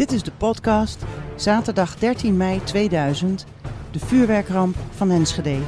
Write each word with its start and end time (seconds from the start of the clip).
Dit 0.00 0.12
is 0.12 0.22
de 0.22 0.32
podcast 0.32 1.02
zaterdag 1.36 1.96
13 1.96 2.36
mei 2.36 2.64
2000, 2.64 3.46
de 3.90 3.98
vuurwerkramp 3.98 4.76
van 4.90 5.10
Enschede. 5.10 5.58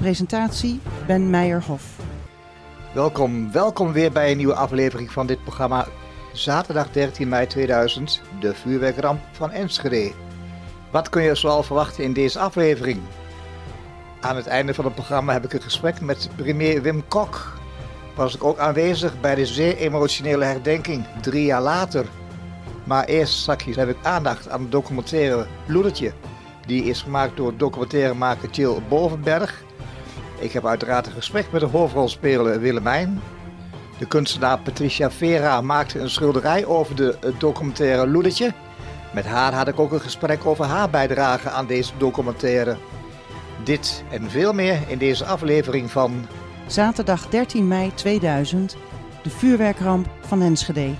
Presentatie 0.00 0.80
Ben 1.06 1.30
Meijerhof. 1.30 1.82
Welkom, 2.94 3.52
welkom 3.52 3.92
weer 3.92 4.12
bij 4.12 4.30
een 4.30 4.36
nieuwe 4.36 4.54
aflevering 4.54 5.12
van 5.12 5.26
dit 5.26 5.42
programma. 5.42 5.86
Zaterdag 6.32 6.90
13 6.90 7.28
mei 7.28 7.46
2000, 7.46 8.22
de 8.40 8.54
vuurwerkramp 8.54 9.20
van 9.32 9.50
Enschede. 9.50 10.12
Wat 10.90 11.08
kun 11.08 11.22
je 11.22 11.34
zoal 11.34 11.62
verwachten 11.62 12.04
in 12.04 12.12
deze 12.12 12.38
aflevering? 12.38 13.00
Aan 14.20 14.36
het 14.36 14.46
einde 14.46 14.74
van 14.74 14.84
het 14.84 14.94
programma 14.94 15.32
heb 15.32 15.44
ik 15.44 15.52
een 15.52 15.62
gesprek 15.62 16.00
met 16.00 16.30
premier 16.36 16.82
Wim 16.82 17.08
Kok. 17.08 17.52
Was 18.16 18.34
ik 18.34 18.44
ook 18.44 18.58
aanwezig 18.58 19.20
bij 19.20 19.34
de 19.34 19.46
zeer 19.46 19.76
emotionele 19.76 20.44
herdenking 20.44 21.06
drie 21.20 21.44
jaar 21.44 21.62
later. 21.62 22.06
Maar 22.84 23.04
eerst 23.04 23.34
straks 23.34 23.76
heb 23.76 23.88
ik 23.88 23.96
aandacht 24.02 24.48
aan 24.48 24.62
de 24.62 24.68
documentaire 24.68 25.46
Bloedertje. 25.66 26.12
Die 26.66 26.84
is 26.84 27.02
gemaakt 27.02 27.36
door 27.36 27.56
documentairemaker 27.56 28.50
Jill 28.50 28.82
Bovenberg. 28.88 29.62
Ik 30.38 30.52
heb 30.52 30.66
uiteraard 30.66 31.06
een 31.06 31.12
gesprek 31.12 31.52
met 31.52 31.60
de 31.60 31.66
hoofdrolspeler 31.66 32.60
Willemijn. 32.60 33.20
De 33.98 34.06
kunstenaar 34.06 34.58
Patricia 34.58 35.10
Vera 35.10 35.60
maakte 35.60 35.98
een 35.98 36.10
schilderij 36.10 36.66
over 36.66 36.96
de 36.96 37.18
documentaire 37.38 38.06
Loedertje. 38.06 38.52
Met 39.12 39.26
haar 39.26 39.54
had 39.54 39.68
ik 39.68 39.78
ook 39.78 39.92
een 39.92 40.00
gesprek 40.00 40.46
over 40.46 40.64
haar 40.64 40.90
bijdrage 40.90 41.50
aan 41.50 41.66
deze 41.66 41.92
documentaire. 41.98 42.76
Dit 43.64 44.04
en 44.10 44.30
veel 44.30 44.52
meer 44.52 44.78
in 44.86 44.98
deze 44.98 45.24
aflevering 45.24 45.90
van 45.90 46.26
Zaterdag 46.66 47.28
13 47.28 47.68
mei 47.68 47.94
2000, 47.94 48.76
de 49.22 49.30
vuurwerkramp 49.30 50.06
van 50.20 50.42
Enschede. 50.42 50.94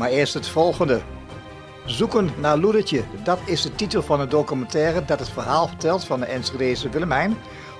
Maar 0.00 0.10
eerst 0.10 0.34
het 0.34 0.48
volgende. 0.48 1.00
Zoeken 1.84 2.30
naar 2.38 2.56
Loedertje. 2.56 3.02
Dat 3.24 3.38
is 3.44 3.62
de 3.62 3.74
titel 3.74 4.02
van 4.02 4.20
een 4.20 4.28
documentaire 4.28 5.04
dat 5.04 5.18
het 5.18 5.28
verhaal 5.28 5.68
vertelt 5.68 6.04
van 6.04 6.20
de 6.20 6.26
Enschedese 6.26 6.88
Willemijn 6.88 7.36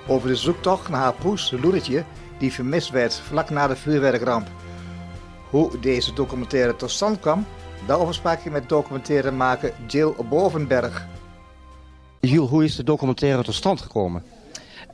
over 0.07 0.27
de 0.27 0.35
zoektocht 0.35 0.89
naar 0.89 1.01
haar 1.01 1.13
poes 1.13 1.51
Loedertje 1.51 2.03
die 2.37 2.53
vermist 2.53 2.89
werd 2.89 3.13
vlak 3.13 3.49
na 3.49 3.67
de 3.67 3.75
vuurwerkramp. 3.75 4.47
Hoe 5.49 5.79
deze 5.79 6.13
documentaire 6.13 6.75
tot 6.75 6.91
stand 6.91 7.19
kwam, 7.19 7.45
daarover 7.87 8.13
sprak 8.13 8.39
ik 8.39 8.51
met 8.51 8.69
documentairemaker 8.69 9.73
Jill 9.87 10.13
Bovenberg. 10.29 11.07
Jill, 12.19 12.47
hoe 12.47 12.63
is 12.63 12.75
de 12.75 12.83
documentaire 12.83 13.43
tot 13.43 13.53
stand 13.53 13.81
gekomen? 13.81 14.23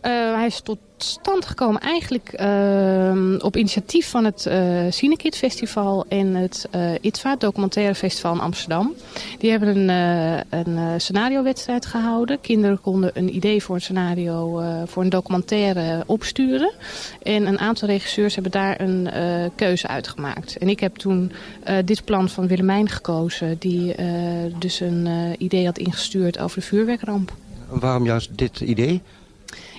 Uh, 0.03 0.35
hij 0.35 0.45
is 0.45 0.61
tot 0.61 0.77
stand 0.97 1.45
gekomen 1.45 1.81
eigenlijk 1.81 2.41
uh, 2.41 3.43
op 3.43 3.55
initiatief 3.55 4.09
van 4.09 4.25
het 4.25 4.45
uh, 4.45 5.31
Festival 5.31 6.05
en 6.07 6.35
het 6.35 6.67
uh, 6.75 6.91
ITVA, 7.01 7.35
Documentaire 7.35 7.95
Festival 7.95 8.33
in 8.33 8.39
Amsterdam. 8.39 8.93
Die 9.39 9.51
hebben 9.51 9.89
een, 9.89 9.89
een 10.49 11.01
scenario-wedstrijd 11.01 11.85
gehouden. 11.85 12.41
Kinderen 12.41 12.81
konden 12.81 13.11
een 13.13 13.35
idee 13.35 13.63
voor 13.63 13.75
een 13.75 13.81
scenario, 13.81 14.63
voor 14.85 15.03
een 15.03 15.09
documentaire 15.09 16.03
opsturen. 16.05 16.71
En 17.21 17.47
een 17.47 17.59
aantal 17.59 17.87
regisseurs 17.87 18.33
hebben 18.33 18.51
daar 18.51 18.81
een 18.81 19.09
keuze 19.55 19.87
uitgemaakt. 19.87 20.57
En 20.57 20.69
ik 20.69 20.79
heb 20.79 20.95
toen 20.95 21.31
dit 21.85 22.05
plan 22.05 22.29
van 22.29 22.47
Willemijn 22.47 22.89
gekozen, 22.89 23.55
die 23.59 23.95
dus 24.59 24.79
een 24.79 25.07
idee 25.37 25.65
had 25.65 25.77
ingestuurd 25.77 26.39
over 26.39 26.59
de 26.59 26.65
vuurwerkramp. 26.65 27.33
Waarom 27.69 28.05
juist 28.05 28.37
dit 28.37 28.59
idee? 28.59 29.01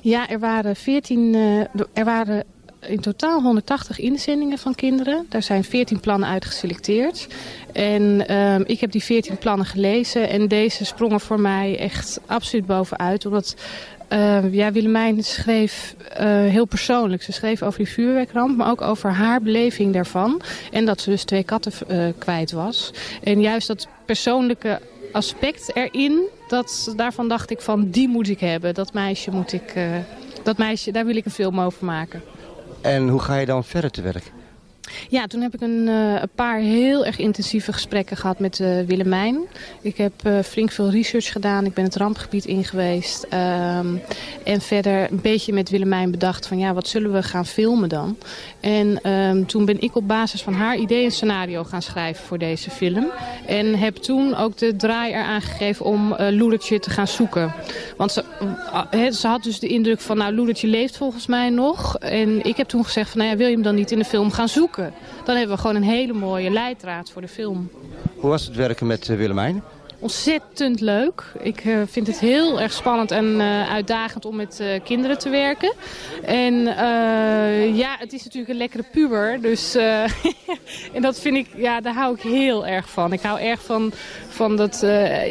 Ja, 0.02 0.28
er 0.28 0.38
waren, 0.38 0.76
14, 0.76 1.34
uh, 1.34 1.60
er 1.92 2.04
waren 2.04 2.44
in 2.80 3.00
totaal 3.00 3.42
180 3.42 3.98
inzendingen 3.98 4.58
van 4.58 4.74
kinderen. 4.74 5.26
Daar 5.28 5.42
zijn 5.42 5.64
14 5.64 6.00
plannen 6.00 6.28
uit 6.28 6.44
geselecteerd. 6.44 7.26
En 7.72 8.24
uh, 8.30 8.58
ik 8.58 8.80
heb 8.80 8.92
die 8.92 9.02
14 9.02 9.38
plannen 9.38 9.66
gelezen. 9.66 10.28
En 10.28 10.48
deze 10.48 10.84
sprongen 10.84 11.20
voor 11.20 11.40
mij 11.40 11.78
echt 11.78 12.20
absoluut 12.26 12.66
bovenuit. 12.66 13.26
Omdat 13.26 13.56
uh, 14.12 14.54
ja, 14.54 14.72
Willemijn 14.72 15.24
schreef 15.24 15.94
uh, 16.10 16.16
heel 16.26 16.64
persoonlijk. 16.64 17.22
Ze 17.22 17.32
schreef 17.32 17.62
over 17.62 17.78
die 17.78 17.92
vuurwerkramp, 17.92 18.56
maar 18.56 18.70
ook 18.70 18.80
over 18.80 19.10
haar 19.10 19.42
beleving 19.42 19.92
daarvan. 19.92 20.40
En 20.70 20.84
dat 20.84 21.00
ze 21.00 21.10
dus 21.10 21.24
twee 21.24 21.44
katten 21.44 21.72
uh, 21.90 22.06
kwijt 22.18 22.52
was. 22.52 22.90
En 23.22 23.40
juist 23.40 23.66
dat 23.66 23.88
persoonlijke 24.06 24.80
aspect 25.12 25.76
erin. 25.76 26.28
Dat, 26.48 26.92
daarvan 26.96 27.28
dacht 27.28 27.50
ik 27.50 27.60
van, 27.60 27.90
die 27.90 28.08
moet 28.08 28.28
ik 28.28 28.40
hebben. 28.40 28.74
Dat 28.74 28.92
meisje 28.92 29.30
moet 29.30 29.52
ik, 29.52 29.74
uh, 29.76 29.96
dat 30.42 30.58
meisje, 30.58 30.92
daar 30.92 31.06
wil 31.06 31.16
ik 31.16 31.24
een 31.24 31.30
film 31.30 31.60
over 31.60 31.84
maken. 31.84 32.22
En 32.80 33.08
hoe 33.08 33.20
ga 33.20 33.36
je 33.36 33.46
dan 33.46 33.64
verder 33.64 33.90
te 33.90 34.02
werk? 34.02 34.32
Ja, 35.08 35.26
toen 35.26 35.40
heb 35.40 35.54
ik 35.54 35.60
een, 35.60 35.86
uh, 35.86 36.20
een 36.20 36.28
paar 36.34 36.58
heel 36.58 37.04
erg 37.04 37.18
intensieve 37.18 37.72
gesprekken 37.72 38.16
gehad 38.16 38.38
met 38.38 38.58
uh, 38.58 38.80
Willemijn. 38.86 39.38
Ik 39.80 39.96
heb 39.96 40.12
uh, 40.26 40.38
flink 40.38 40.70
veel 40.70 40.90
research 40.90 41.32
gedaan. 41.32 41.64
Ik 41.64 41.74
ben 41.74 41.84
het 41.84 41.96
rampgebied 41.96 42.44
in 42.44 42.64
geweest. 42.64 43.24
Um, 43.24 44.00
en 44.44 44.60
verder 44.60 45.10
een 45.10 45.20
beetje 45.20 45.52
met 45.52 45.70
Willemijn 45.70 46.10
bedacht 46.10 46.46
van 46.46 46.58
ja, 46.58 46.74
wat 46.74 46.88
zullen 46.88 47.12
we 47.12 47.22
gaan 47.22 47.46
filmen 47.46 47.88
dan? 47.88 48.16
En 48.60 49.10
um, 49.12 49.46
toen 49.46 49.64
ben 49.64 49.80
ik 49.80 49.96
op 49.96 50.08
basis 50.08 50.42
van 50.42 50.52
haar 50.52 50.76
idee 50.76 51.04
een 51.04 51.12
scenario 51.12 51.64
gaan 51.64 51.82
schrijven 51.82 52.24
voor 52.24 52.38
deze 52.38 52.70
film. 52.70 53.06
En 53.46 53.74
heb 53.74 53.96
toen 53.96 54.36
ook 54.36 54.56
de 54.56 54.76
draai 54.76 55.12
eraan 55.12 55.40
gegeven 55.40 55.84
om 55.86 56.14
Loedertje 56.18 56.78
te 56.78 56.90
gaan 56.90 57.08
zoeken. 57.08 57.52
Want 57.96 58.12
ze, 58.12 58.24
ze 59.12 59.26
had 59.26 59.42
dus 59.42 59.58
de 59.58 59.68
indruk 59.68 60.00
van 60.00 60.16
nou, 60.16 60.34
Loedertje 60.34 60.66
leeft 60.66 60.96
volgens 60.96 61.26
mij 61.26 61.50
nog. 61.50 61.96
En 61.98 62.44
ik 62.44 62.56
heb 62.56 62.68
toen 62.68 62.84
gezegd 62.84 63.10
van 63.10 63.18
nou 63.18 63.30
ja, 63.30 63.36
wil 63.36 63.46
je 63.46 63.52
hem 63.52 63.62
dan 63.62 63.74
niet 63.74 63.90
in 63.90 63.98
de 63.98 64.04
film 64.04 64.30
gaan 64.30 64.48
zoeken? 64.48 64.77
Dan 65.24 65.36
hebben 65.36 65.54
we 65.56 65.60
gewoon 65.60 65.76
een 65.76 65.82
hele 65.82 66.12
mooie 66.12 66.50
leidraad 66.50 67.10
voor 67.10 67.22
de 67.22 67.28
film. 67.28 67.70
Hoe 68.16 68.30
was 68.30 68.46
het 68.46 68.56
werken 68.56 68.86
met 68.86 69.06
Willemijn? 69.06 69.62
Ontzettend 70.00 70.80
leuk. 70.80 71.24
Ik 71.40 71.64
uh, 71.64 71.82
vind 71.86 72.06
het 72.06 72.18
heel 72.18 72.60
erg 72.60 72.72
spannend 72.72 73.10
en 73.10 73.24
uh, 73.24 73.70
uitdagend 73.70 74.24
om 74.24 74.36
met 74.36 74.58
uh, 74.60 74.80
kinderen 74.84 75.18
te 75.18 75.28
werken. 75.28 75.72
En 76.22 76.54
ja, 77.74 77.96
het 77.98 78.12
is 78.12 78.24
natuurlijk 78.24 78.52
een 78.52 78.58
lekkere 78.58 78.84
puber. 78.92 79.40
Dus 79.40 79.74
en 80.94 81.02
dat 81.02 81.20
vind 81.20 81.36
ik, 81.36 81.46
ja, 81.56 81.80
daar 81.80 81.94
hou 81.94 82.14
ik 82.14 82.20
heel 82.20 82.66
erg 82.66 82.90
van. 82.90 83.12
Ik 83.12 83.20
hou 83.20 83.40
erg 83.40 83.62
van, 83.62 83.92
van 84.28 84.56
dat, 84.56 84.78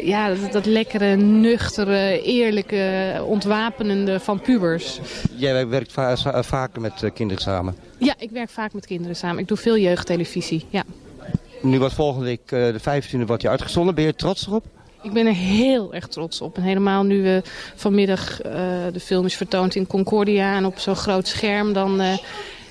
ja, 0.02 0.28
dat, 0.28 0.52
dat, 0.52 0.66
lekkere, 0.66 1.16
nuchtere, 1.16 2.22
eerlijke, 2.22 3.12
ontwapenende 3.26 4.20
van 4.20 4.40
pubers. 4.40 5.00
Jij 5.36 5.68
werkt 5.68 5.92
va 5.92 6.16
vaker 6.42 6.80
met 6.80 7.10
kinderen 7.14 7.42
samen? 7.42 7.87
Ja, 7.98 8.14
ik 8.18 8.30
werk 8.30 8.50
vaak 8.50 8.72
met 8.72 8.86
kinderen 8.86 9.16
samen. 9.16 9.38
Ik 9.38 9.48
doe 9.48 9.56
veel 9.56 9.78
jeugdtelevisie, 9.78 10.64
ja. 10.68 10.84
Nu 11.62 11.78
wordt 11.78 11.94
volgende 11.94 12.24
week 12.24 12.50
uh, 12.50 12.66
de 12.72 13.02
25e 13.02 13.26
wordt 13.26 13.42
je 13.42 13.48
uitgezonden. 13.48 13.94
Ben 13.94 14.04
je 14.04 14.14
trots 14.14 14.46
erop? 14.46 14.64
Ik 15.02 15.12
ben 15.12 15.26
er 15.26 15.34
heel 15.34 15.94
erg 15.94 16.06
trots 16.06 16.40
op. 16.40 16.56
En 16.56 16.62
helemaal 16.62 17.02
nu 17.02 17.22
we 17.22 17.42
vanmiddag 17.74 18.46
uh, 18.46 18.52
de 18.92 19.00
film 19.00 19.24
is 19.24 19.36
vertoond 19.36 19.74
in 19.74 19.86
Concordia 19.86 20.56
en 20.56 20.66
op 20.66 20.78
zo'n 20.78 20.96
groot 20.96 21.26
scherm... 21.26 21.72
dan 21.72 22.00
uh, 22.00 22.16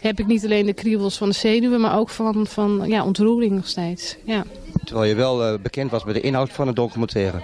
heb 0.02 0.20
ik 0.20 0.28
niet 0.28 0.44
alleen 0.44 0.66
de 0.66 0.74
kriebels 0.74 1.18
van 1.18 1.30
de 1.30 1.36
zenuwen, 1.36 1.82
maar 1.82 1.98
ook 1.98 2.10
van, 2.10 2.48
van 2.48 2.84
ja, 2.86 3.06
ontroering 3.06 3.52
nog 3.52 3.68
steeds. 3.68 4.18
Ja. 4.24 4.44
Terwijl 4.84 5.10
je 5.10 5.16
wel 5.16 5.60
bekend 5.60 5.92
was 5.92 6.04
met 6.04 6.16
de 6.16 6.22
inhoud 6.22 6.52
van 6.52 6.68
het 6.68 6.76
documentaire. 6.76 7.44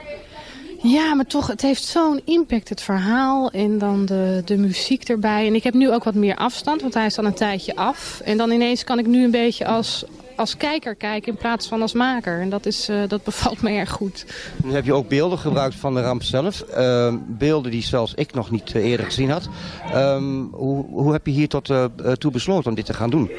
Ja, 0.84 1.14
maar 1.14 1.26
toch, 1.26 1.48
het 1.48 1.62
heeft 1.62 1.84
zo'n 1.84 2.22
impact, 2.26 2.70
het 2.70 2.82
verhaal 2.82 3.52
en 3.52 3.78
dan 3.78 4.06
de, 4.06 4.42
de 4.46 4.58
muziek 4.58 5.04
erbij. 5.04 5.48
En 5.48 5.56
ik 5.56 5.64
heb 5.64 5.74
nu 5.74 5.92
ook 5.92 6.04
wat 6.04 6.14
meer 6.14 6.36
afstand, 6.36 6.82
want 6.82 6.94
hij 6.94 7.06
is 7.06 7.16
dan 7.16 7.26
een 7.26 7.34
tijdje 7.34 7.76
af. 7.76 8.22
En 8.24 8.38
dan 8.38 8.52
ineens 8.52 8.84
kan 8.84 9.00
ik 9.00 9.08
nu 9.08 9.24
een 9.24 9.32
beetje 9.32 9.66
als, 9.66 10.06
als 10.36 10.58
kijker 10.58 10.96
kijken 10.96 11.32
in 11.32 11.38
plaats 11.38 11.68
van 11.68 11.82
als 11.82 11.94
maker. 11.94 12.42
En 12.42 12.50
dat, 12.50 12.66
is, 12.66 12.90
uh, 12.90 13.02
dat 13.08 13.24
bevalt 13.30 13.62
me 13.62 13.70
erg 13.70 13.92
goed. 13.92 14.26
Nu 14.64 14.74
heb 14.74 14.86
je 14.86 14.94
ook 14.94 15.08
beelden 15.08 15.38
gebruikt 15.40 15.76
van 15.76 15.94
de 15.94 16.02
ramp 16.02 16.24
zelf. 16.24 16.64
Uh, 16.78 17.14
beelden 17.28 17.72
die 17.72 17.84
zelfs 17.84 18.14
ik 18.14 18.34
nog 18.34 18.52
niet 18.52 18.74
uh, 18.74 18.86
eerder 18.86 19.06
gezien 19.06 19.30
had. 19.30 19.50
Um, 19.96 20.50
hoe, 20.52 20.86
hoe 20.86 21.12
heb 21.12 21.26
je 21.26 21.32
hier 21.32 21.50
tot, 21.50 21.70
uh, 21.70 21.86
toe 22.18 22.32
besloten 22.32 22.70
om 22.70 22.76
dit 22.76 22.86
te 22.86 22.94
gaan 22.94 23.10
doen? 23.10 23.32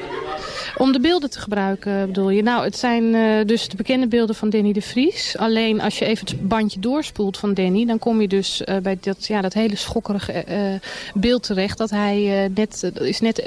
Om 0.77 0.91
de 0.91 0.99
beelden 0.99 1.29
te 1.29 1.39
gebruiken 1.39 2.05
bedoel 2.05 2.29
je? 2.29 2.43
Nou, 2.43 2.63
het 2.63 2.77
zijn 2.77 3.03
uh, 3.03 3.45
dus 3.45 3.67
de 3.67 3.75
bekende 3.75 4.07
beelden 4.07 4.35
van 4.35 4.49
Danny 4.49 4.73
de 4.73 4.81
Vries. 4.81 5.37
Alleen 5.37 5.81
als 5.81 5.99
je 5.99 6.05
even 6.05 6.27
het 6.27 6.47
bandje 6.47 6.79
doorspoelt 6.79 7.37
van 7.37 7.53
Danny... 7.53 7.85
dan 7.85 7.99
kom 7.99 8.21
je 8.21 8.27
dus 8.27 8.61
uh, 8.65 8.77
bij 8.77 8.97
dat, 9.01 9.25
ja, 9.25 9.41
dat 9.41 9.53
hele 9.53 9.75
schokkerige 9.75 10.45
uh, 10.49 10.89
beeld 11.13 11.43
terecht... 11.43 11.77
dat 11.77 11.89
hij 11.89 12.49
net, 12.55 12.91
is 12.99 13.19
net 13.19 13.39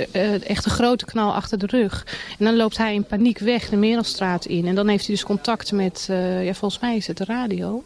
echt 0.42 0.64
een 0.64 0.70
grote 0.70 1.04
knal 1.04 1.34
achter 1.34 1.58
de 1.58 1.66
rug. 1.66 2.06
En 2.38 2.44
dan 2.44 2.56
loopt 2.56 2.76
hij 2.76 2.94
in 2.94 3.04
paniek 3.04 3.38
weg 3.38 3.68
de 3.68 3.76
Merelstraat 3.76 4.44
in. 4.44 4.66
En 4.66 4.74
dan 4.74 4.88
heeft 4.88 5.06
hij 5.06 5.14
dus 5.14 5.24
contact 5.24 5.72
met, 5.72 6.08
ja, 6.42 6.54
volgens 6.54 6.80
mij 6.80 6.96
is 6.96 7.06
het 7.06 7.16
de 7.16 7.24
radio... 7.24 7.84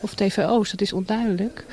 Of 0.00 0.14
TVO's, 0.14 0.70
dat 0.70 0.80
is 0.80 0.92
onduidelijk. 0.92 1.64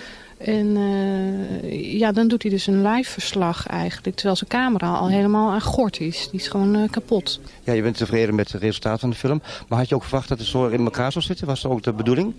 En 0.43 0.65
uh, 0.65 1.99
ja, 1.99 2.11
dan 2.11 2.27
doet 2.27 2.41
hij 2.41 2.51
dus 2.51 2.67
een 2.67 2.87
live 2.87 3.11
verslag 3.11 3.67
eigenlijk. 3.67 4.15
Terwijl 4.15 4.35
zijn 4.35 4.49
camera 4.49 4.93
al 4.93 5.09
helemaal 5.09 5.51
aan 5.51 5.61
gort 5.61 5.99
is. 5.99 6.27
Die 6.31 6.39
is 6.39 6.47
gewoon 6.47 6.77
uh, 6.77 6.89
kapot. 6.89 7.39
Ja, 7.63 7.73
je 7.73 7.81
bent 7.81 7.97
tevreden 7.97 8.35
met 8.35 8.51
het 8.51 8.61
resultaat 8.61 8.99
van 8.99 9.09
de 9.09 9.15
film. 9.15 9.41
Maar 9.67 9.77
had 9.77 9.89
je 9.89 9.95
ook 9.95 10.03
verwacht 10.03 10.29
dat 10.29 10.37
het 10.37 10.47
zo 10.47 10.67
in 10.67 10.83
elkaar 10.83 11.11
zou 11.11 11.25
zitten? 11.25 11.47
Was 11.47 11.61
dat 11.61 11.71
ook 11.71 11.83
de 11.83 11.93
bedoeling? 11.93 12.33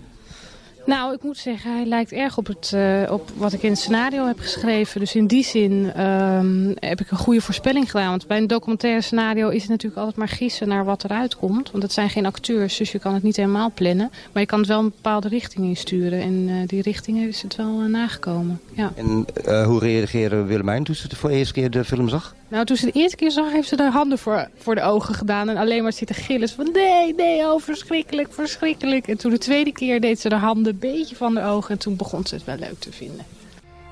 Nou, 0.85 1.13
ik 1.13 1.23
moet 1.23 1.37
zeggen, 1.37 1.75
hij 1.75 1.85
lijkt 1.85 2.11
erg 2.11 2.37
op, 2.37 2.47
het, 2.47 2.71
uh, 2.75 3.11
op 3.11 3.29
wat 3.37 3.53
ik 3.53 3.63
in 3.63 3.69
het 3.69 3.79
scenario 3.79 4.25
heb 4.25 4.39
geschreven. 4.39 4.99
Dus 4.99 5.15
in 5.15 5.27
die 5.27 5.43
zin 5.43 6.01
um, 6.01 6.73
heb 6.79 6.99
ik 6.99 7.11
een 7.11 7.17
goede 7.17 7.41
voorspelling 7.41 7.91
gedaan. 7.91 8.09
Want 8.09 8.27
bij 8.27 8.37
een 8.37 8.47
documentaire 8.47 9.01
scenario 9.01 9.49
is 9.49 9.61
het 9.61 9.69
natuurlijk 9.69 9.99
altijd 9.99 10.17
maar 10.17 10.27
gissen 10.27 10.67
naar 10.67 10.85
wat 10.85 11.03
eruit 11.03 11.35
komt. 11.35 11.71
Want 11.71 11.83
het 11.83 11.93
zijn 11.93 12.09
geen 12.09 12.25
acteurs, 12.25 12.77
dus 12.77 12.91
je 12.91 12.99
kan 12.99 13.13
het 13.13 13.23
niet 13.23 13.35
helemaal 13.35 13.71
plannen. 13.73 14.11
Maar 14.31 14.41
je 14.41 14.47
kan 14.47 14.59
het 14.59 14.67
wel 14.67 14.79
een 14.79 14.93
bepaalde 14.95 15.27
richting 15.27 15.65
insturen. 15.65 16.21
En 16.21 16.33
uh, 16.33 16.55
die 16.67 16.81
richting 16.81 17.27
is 17.27 17.41
het 17.41 17.55
wel 17.55 17.81
uh, 17.81 17.89
nagekomen. 17.89 18.59
Ja. 18.73 18.91
En 18.95 19.25
hoe 19.65 19.79
reageerde 19.79 20.43
Willemijn 20.43 20.83
toen 20.83 20.95
ze 20.95 21.07
de 21.07 21.15
voor 21.15 21.29
de 21.29 21.35
eerste 21.35 21.53
keer 21.53 21.69
de 21.69 21.85
film 21.85 22.09
zag? 22.09 22.35
Nou, 22.47 22.65
toen 22.65 22.77
ze 22.77 22.85
de 22.85 22.91
eerste 22.91 23.15
keer 23.15 23.31
zag, 23.31 23.51
heeft 23.51 23.67
ze 23.67 23.75
haar 23.75 23.91
handen 23.91 24.17
voor, 24.17 24.47
voor 24.55 24.75
de 24.75 24.81
ogen 24.81 25.15
gedaan. 25.15 25.49
En 25.49 25.57
alleen 25.57 25.83
maar 25.83 25.93
zitten 25.93 26.15
gillen. 26.15 26.49
Van 26.49 26.69
nee, 26.73 27.15
nee, 27.15 27.45
oh, 27.45 27.61
verschrikkelijk, 27.61 28.33
verschrikkelijk. 28.33 29.07
En 29.07 29.17
toen 29.17 29.31
de 29.31 29.37
tweede 29.37 29.71
keer 29.71 30.01
deed 30.01 30.19
ze 30.19 30.29
de 30.29 30.35
handen 30.35 30.73
een 30.73 30.79
beetje 30.79 31.15
van 31.15 31.33
de 31.33 31.43
ogen. 31.43 31.71
En 31.71 31.77
toen 31.77 31.95
begon 31.95 32.25
ze 32.25 32.35
het 32.35 32.43
wel 32.43 32.57
leuk 32.57 32.79
te 32.79 32.91
vinden. 32.91 33.25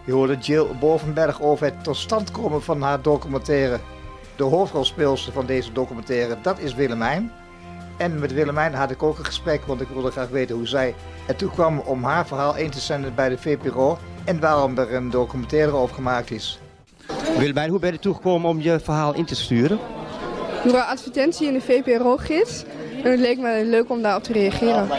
Je 0.06 0.12
hoorde 0.12 0.38
Jill 0.38 0.68
Bovenberg 0.80 1.42
over 1.42 1.66
het 1.66 1.84
tot 1.84 1.98
stand 1.98 2.32
komen 2.32 2.64
van 2.64 2.82
haar 2.82 3.02
documentaire. 3.02 3.80
De 4.36 4.44
hoofdrolspeelster 4.44 5.34
van 5.34 5.46
deze 5.46 5.72
documentaire, 5.72 6.38
dat 6.42 6.60
is 6.60 6.74
Willemijn. 6.74 7.32
En 7.98 8.20
met 8.20 8.34
Willemijn 8.34 8.74
had 8.74 8.92
ik 8.92 9.04
ook 9.04 9.18
een 9.18 9.26
gesprek, 9.26 9.66
want 9.66 9.82
ik 9.82 9.88
wilde 9.88 10.12
graag 10.12 10.30
weten 10.30 10.56
hoe 10.56 10.68
zij 10.68 10.96
ertoe 11.28 11.50
kwam 11.50 11.80
om 11.80 12.04
haar 12.04 12.28
verhaal 12.28 12.58
in 12.58 12.70
te 12.70 12.80
zenden 12.80 13.16
bij 13.16 13.30
de 13.30 13.38
VPRO. 13.38 13.98
En 14.26 14.40
waarom 14.40 14.78
er 14.78 14.94
een 14.94 15.10
documentaire 15.10 15.72
over 15.72 15.96
gemaakt 15.96 16.32
is. 16.32 16.60
Willemijn, 17.38 17.70
hoe 17.70 17.80
ben 17.80 17.90
je 17.90 17.96
ertoe 17.96 18.14
gekomen 18.14 18.50
om 18.50 18.62
je 18.62 18.80
verhaal 18.80 19.14
in 19.16 19.26
te 19.26 19.36
sturen? 19.36 19.80
Door 20.64 20.74
een 20.74 20.82
advertentie 20.82 21.48
in 21.48 21.54
de 21.54 21.62
VPRO-gids. 21.62 22.64
En 23.04 23.12
het 23.12 23.20
leek 23.20 23.38
me 23.38 23.66
leuk 23.66 23.90
om 23.90 24.02
daarop 24.02 24.24
te 24.24 24.34
reageren. 24.34 24.90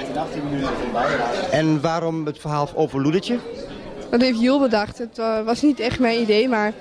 En 1.51 1.81
waarom 1.81 2.27
het 2.27 2.39
verhaal 2.39 2.69
over 2.75 3.03
Loedertje? 3.03 3.39
Dat 4.11 4.21
heeft 4.21 4.41
Jul 4.41 4.61
bedacht. 4.61 4.99
Het 4.99 5.19
uh, 5.19 5.41
was 5.45 5.63
niet 5.63 5.81
echt 5.81 5.99
mijn 5.99 6.21
idee, 6.21 6.49
maar 6.49 6.73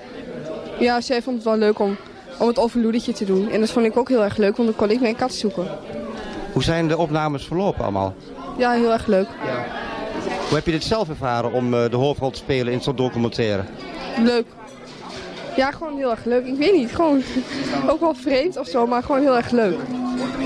ja, 0.78 1.00
zij 1.00 1.22
vond 1.22 1.36
het 1.36 1.44
wel 1.44 1.56
leuk 1.56 1.78
om, 1.78 1.96
om 2.38 2.46
het 2.48 2.58
over 2.58 2.80
Loedertje 2.80 3.12
te 3.12 3.24
doen. 3.24 3.50
En 3.50 3.60
dat 3.60 3.70
vond 3.70 3.86
ik 3.86 3.96
ook 3.96 4.08
heel 4.08 4.24
erg 4.24 4.36
leuk, 4.36 4.56
want 4.56 4.68
dan 4.68 4.78
kon 4.78 4.90
ik 4.90 5.00
mijn 5.00 5.16
kat 5.16 5.32
zoeken. 5.32 5.66
Hoe 6.52 6.62
zijn 6.62 6.88
de 6.88 6.96
opnames 6.96 7.44
verlopen 7.44 7.82
allemaal? 7.82 8.14
Ja, 8.58 8.72
heel 8.72 8.92
erg 8.92 9.06
leuk. 9.06 9.28
Ja. 9.44 9.64
Hoe 10.48 10.56
heb 10.56 10.66
je 10.66 10.72
dit 10.72 10.84
zelf 10.84 11.08
ervaren 11.08 11.52
om 11.52 11.74
uh, 11.74 11.90
de 11.90 11.96
hoofdrol 11.96 12.30
te 12.30 12.38
spelen 12.38 12.72
in 12.72 12.80
zo'n 12.80 12.96
documentaire? 12.96 13.64
Leuk. 14.22 14.46
Ja, 15.56 15.70
gewoon 15.70 15.96
heel 15.96 16.10
erg 16.10 16.24
leuk. 16.24 16.46
Ik 16.46 16.56
weet 16.56 16.72
niet, 16.72 16.94
gewoon 16.94 17.22
ook 17.90 18.00
wel 18.00 18.14
vreemd 18.14 18.56
of 18.56 18.66
zo, 18.66 18.86
maar 18.86 19.02
gewoon 19.02 19.20
heel 19.20 19.36
erg 19.36 19.50
leuk. 19.50 19.78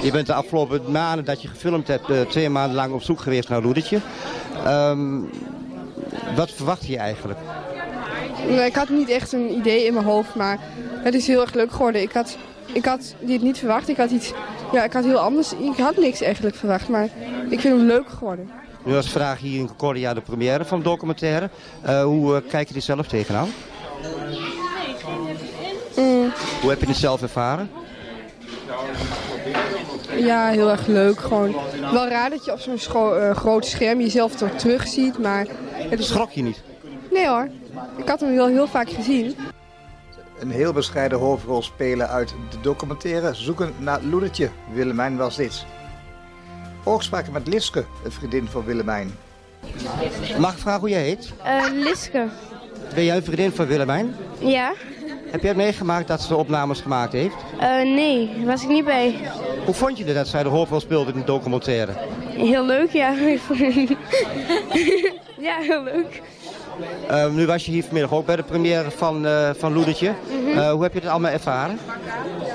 Je 0.02 0.10
bent 0.10 0.26
de 0.26 0.34
afgelopen 0.34 0.90
maanden 0.90 1.25
dat 1.25 1.43
je 1.43 1.49
gefilmd 1.49 1.88
hebt, 1.88 2.10
uh, 2.10 2.20
twee 2.20 2.49
maanden 2.49 2.76
lang 2.76 2.93
op 2.93 3.02
zoek 3.02 3.20
geweest 3.20 3.49
naar 3.49 3.62
Loedertje. 3.62 3.99
Um, 4.66 5.31
wat 6.37 6.50
verwacht 6.50 6.87
je 6.87 6.96
eigenlijk? 6.96 7.38
Nee, 8.49 8.66
ik 8.66 8.75
had 8.75 8.88
niet 8.88 9.08
echt 9.08 9.32
een 9.32 9.52
idee 9.52 9.84
in 9.84 9.93
mijn 9.93 10.05
hoofd, 10.05 10.34
maar 10.34 10.58
het 11.02 11.14
is 11.14 11.26
heel 11.26 11.40
erg 11.40 11.54
leuk 11.54 11.72
geworden. 11.72 12.02
Ik 12.02 12.12
had, 12.12 12.37
ik 12.72 12.84
had 12.84 13.14
dit 13.20 13.43
niet 13.43 13.58
verwacht. 13.58 13.88
Ik 13.88 13.96
had 13.96 14.11
iets, 14.11 14.32
ja, 14.72 14.84
ik 14.84 14.93
had 14.93 15.04
heel 15.04 15.19
anders. 15.19 15.52
Ik 15.52 15.76
had 15.76 15.96
niks 15.96 16.20
eigenlijk 16.20 16.56
verwacht, 16.56 16.88
maar 16.88 17.08
ik 17.49 17.61
vind 17.61 17.76
hem 17.76 17.87
leuk 17.87 18.08
geworden. 18.08 18.50
Nu 18.84 18.93
was 18.93 19.08
vraag 19.08 19.38
hier 19.38 19.58
in 19.58 19.66
Concordia 19.66 20.14
de 20.14 20.20
première 20.20 20.64
van 20.64 20.78
de 20.78 20.84
documentaire. 20.84 21.50
Uh, 21.87 22.02
hoe 22.02 22.34
uh, 22.34 22.50
kijk 22.50 22.69
je 22.69 22.75
er 22.75 22.82
zelf 22.82 23.06
tegenaan? 23.06 23.49
Mm. 25.96 26.32
Hoe 26.60 26.70
heb 26.70 26.81
je 26.81 26.87
het 26.87 26.96
zelf 26.96 27.22
ervaren? 27.22 27.70
Ja, 30.16 30.49
heel 30.49 30.70
erg 30.70 30.87
leuk. 30.87 31.20
Gewoon 31.20 31.56
wel 31.93 32.08
raar 32.08 32.31
dat 32.31 32.44
je 32.44 32.52
op 32.52 32.58
zo'n 32.58 32.78
uh, 32.94 33.31
groot 33.37 33.66
scherm 33.66 34.00
jezelf 34.00 34.34
toch 34.34 34.50
terug 34.50 34.87
ziet, 34.87 35.19
maar... 35.19 35.46
Het 35.72 36.05
Schrok 36.05 36.31
je 36.31 36.43
niet? 36.43 36.62
Nee 37.10 37.28
hoor. 37.28 37.49
Ik 37.96 38.08
had 38.08 38.20
hem 38.20 38.31
heel, 38.31 38.46
heel 38.46 38.66
vaak 38.66 38.90
gezien. 38.90 39.37
Een 40.38 40.50
heel 40.50 40.72
bescheiden 40.72 41.19
hoofdrol 41.19 41.62
spelen 41.62 42.08
uit 42.08 42.34
de 42.50 42.61
documentaire 42.61 43.34
Zoeken 43.34 43.72
naar 43.78 44.02
Loedertje. 44.02 44.50
Willemijn 44.72 45.16
was 45.16 45.37
dit. 45.37 45.64
Ook 46.84 47.02
spraken 47.02 47.32
met 47.32 47.46
Liske, 47.46 47.84
een 48.04 48.12
vriendin 48.12 48.49
van 48.49 48.64
Willemijn. 48.64 49.14
Mag 50.38 50.52
ik 50.52 50.58
vragen 50.58 50.81
hoe 50.81 50.88
jij 50.88 51.02
heet? 51.02 51.32
Uh, 51.46 51.64
Liske. 51.72 52.28
Ben 52.94 53.04
jij 53.04 53.16
een 53.16 53.25
vriendin 53.25 53.52
van 53.52 53.66
Willemijn? 53.66 54.16
Ja. 54.38 54.72
Heb 55.30 55.42
jij 55.42 55.54
meegemaakt 55.54 56.08
dat 56.08 56.22
ze 56.22 56.28
de 56.28 56.36
opnames 56.36 56.80
gemaakt 56.80 57.12
heeft? 57.12 57.34
Uh, 57.60 57.82
nee, 57.82 58.30
daar 58.36 58.46
was 58.46 58.62
ik 58.62 58.69
niet 58.69 58.84
bij. 58.84 59.14
Hoe 59.64 59.75
vond 59.75 59.98
je 59.98 60.04
het 60.04 60.14
dat 60.14 60.28
zij 60.28 60.42
de 60.42 60.48
hoofdrol 60.48 60.80
speelde 60.80 61.12
in 61.12 61.19
de 61.19 61.25
documentaire? 61.25 61.92
Heel 62.28 62.66
leuk, 62.66 62.90
ja. 62.90 63.10
ja, 65.48 65.56
heel 65.60 65.82
leuk. 65.82 66.22
Uh, 67.10 67.30
nu 67.30 67.46
was 67.46 67.64
je 67.66 67.70
hier 67.70 67.84
vanmiddag 67.84 68.12
ook 68.12 68.26
bij 68.26 68.36
de 68.36 68.42
première 68.42 68.90
van, 68.90 69.26
uh, 69.26 69.50
van 69.56 69.72
Loedertje. 69.72 70.14
Mm 70.30 70.54
-hmm. 70.54 70.70
hoe 70.70 70.82
heb 70.82 70.92
je 70.92 71.00
het 71.00 71.08
allemaal 71.08 71.30
ervaren? 71.30 71.78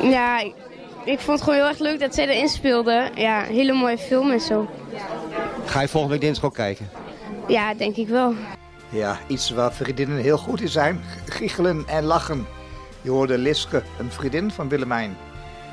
Ja, 0.02 0.40
ik, 0.40 0.54
ik, 1.04 1.20
vond 1.20 1.40
het 1.40 1.42
gewoon 1.42 1.60
heel 1.60 1.68
erg 1.68 1.80
leuk 1.80 2.00
dat 2.00 2.16
zij 2.16 2.28
erin 2.28 2.50
speelde. 2.50 3.10
Ja, 3.16 3.48
een 3.48 3.54
hele 3.54 3.74
mooie 3.74 3.98
film 3.98 4.32
en 4.32 4.40
zo. 4.40 4.70
Ga 5.66 5.82
je 5.82 5.88
volgende 5.88 6.16
week 6.16 6.26
dinsdag 6.26 6.46
ook 6.46 6.54
kijken? 6.56 6.90
Ja, 7.48 7.74
denk 7.74 7.96
ik 7.96 8.08
wel. 8.08 8.34
Ja, 8.90 9.18
iets 9.28 9.50
waar 9.50 9.74
vriendinnen 9.74 10.18
heel 10.18 10.38
goed 10.38 10.62
in 10.62 10.70
zijn. 10.70 11.04
Giechelen 11.26 11.84
en 11.88 12.04
lachen. 12.04 12.46
Je 13.04 13.10
hoorde 13.10 13.38
Liske, 13.38 13.84
een 14.00 14.12
vriendin 14.12 14.52
van 14.52 14.70
Willemijn. 14.70 15.18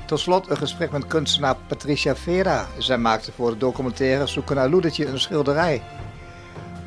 Tot 0.07 0.21
slot 0.21 0.51
een 0.51 0.57
gesprek 0.57 0.91
met 0.91 1.07
kunstenaar 1.07 1.57
Patricia 1.67 2.17
Vera. 2.17 2.67
Zij 2.79 2.99
maakte 2.99 3.33
voor 3.33 3.51
de 3.51 3.57
documentaire 3.57 4.27
Zoeken 4.27 4.57
naar 4.57 4.69
Loedertje 4.69 5.07
een 5.07 5.21
schilderij. 5.21 5.83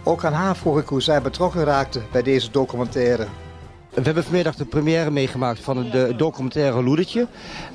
Ook 0.04 0.26
aan 0.26 0.34
haar 0.34 0.56
vroeg 0.56 0.80
ik 0.80 0.88
hoe 0.88 1.02
zij 1.02 1.22
betrokken 1.22 1.64
raakte 1.64 2.02
bij 2.12 2.22
deze 2.22 2.52
documentaire. 2.52 3.28
We 3.90 4.02
hebben 4.02 4.24
vanmiddag 4.24 4.56
de 4.56 4.66
première 4.66 5.12
meegemaakt 5.12 5.60
van 5.60 5.90
de 5.90 6.14
documentaire 6.18 6.84
Loedertje. 6.84 7.28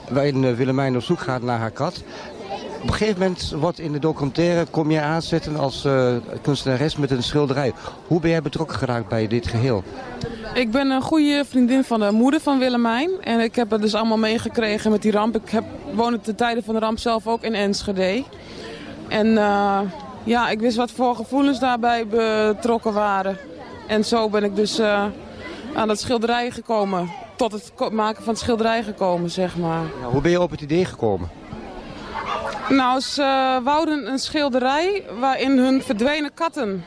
Waarin 0.09 0.55
Willemijn 0.55 0.97
op 0.97 1.03
zoek 1.03 1.21
gaat 1.21 1.43
naar 1.43 1.59
haar 1.59 1.71
kat. 1.71 2.03
Op 2.83 2.89
een 2.89 2.95
gegeven 2.95 3.21
moment 3.21 3.51
wordt 3.51 3.79
in 3.79 3.93
de 3.93 3.99
documentaire, 3.99 4.67
kom 4.71 4.91
je 4.91 5.01
aanzetten 5.01 5.57
als 5.57 5.85
uh, 5.85 6.17
kunstenares 6.43 6.97
met 6.97 7.11
een 7.11 7.23
schilderij. 7.23 7.73
Hoe 8.07 8.21
ben 8.21 8.31
jij 8.31 8.43
betrokken 8.43 8.77
geraakt 8.77 9.09
bij 9.09 9.27
dit 9.27 9.47
geheel? 9.47 9.85
Ik 10.55 10.71
ben 10.71 10.91
een 10.91 11.03
goede 11.03 11.45
vriendin 11.49 11.85
van 11.85 12.01
de 12.01 12.11
moeder 12.11 12.41
van 12.41 12.59
Willemijn. 12.59 13.11
En 13.21 13.41
ik 13.41 13.55
heb 13.55 13.71
het 13.71 13.81
dus 13.81 13.95
allemaal 13.95 14.19
meegekregen 14.19 14.91
met 14.91 15.03
die 15.03 15.13
ramp. 15.13 15.37
Ik 15.37 15.51
heb, 15.51 15.65
woonde 15.93 16.19
de 16.23 16.35
tijden 16.35 16.65
van 16.65 16.75
de 16.75 16.81
ramp 16.81 16.99
zelf 16.99 17.27
ook 17.27 17.43
in 17.43 17.55
Enschede. 17.55 18.25
En 19.09 19.27
uh, 19.27 19.81
ja, 20.25 20.49
ik 20.49 20.61
wist 20.61 20.77
wat 20.77 20.91
voor 20.91 21.17
gevoelens 21.17 21.59
daarbij 21.59 22.07
betrokken 22.07 22.93
waren. 22.93 23.39
En 23.87 24.05
zo 24.05 24.29
ben 24.29 24.45
ik 24.45 24.57
dus 24.57 24.81
uh, 24.81 25.05
aan 25.75 25.89
het 25.89 26.01
schilderij 26.01 26.51
gekomen. 26.51 27.11
Tot 27.37 27.53
het 27.53 27.73
maken 27.93 28.23
van 28.23 28.33
het 28.33 28.43
schilderij 28.43 28.83
gekomen, 28.83 29.31
zeg 29.31 29.57
maar. 29.57 29.85
Hoe 30.03 30.21
ben 30.21 30.31
je 30.31 30.41
op 30.41 30.51
het 30.51 30.61
idee 30.61 30.85
gekomen? 30.85 31.29
Nou, 32.69 33.01
ze 33.01 33.23
uh, 33.23 33.65
wouden 33.65 34.11
een 34.13 34.19
schilderij 34.19 35.05
waarin 35.19 35.59
hun 35.59 35.83
verdwenen 35.83 36.31
katten 36.35 36.85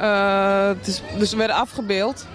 uh, 0.00 0.70
dus 1.18 1.32
werden 1.32 1.56
afgebeeld. 1.56 2.26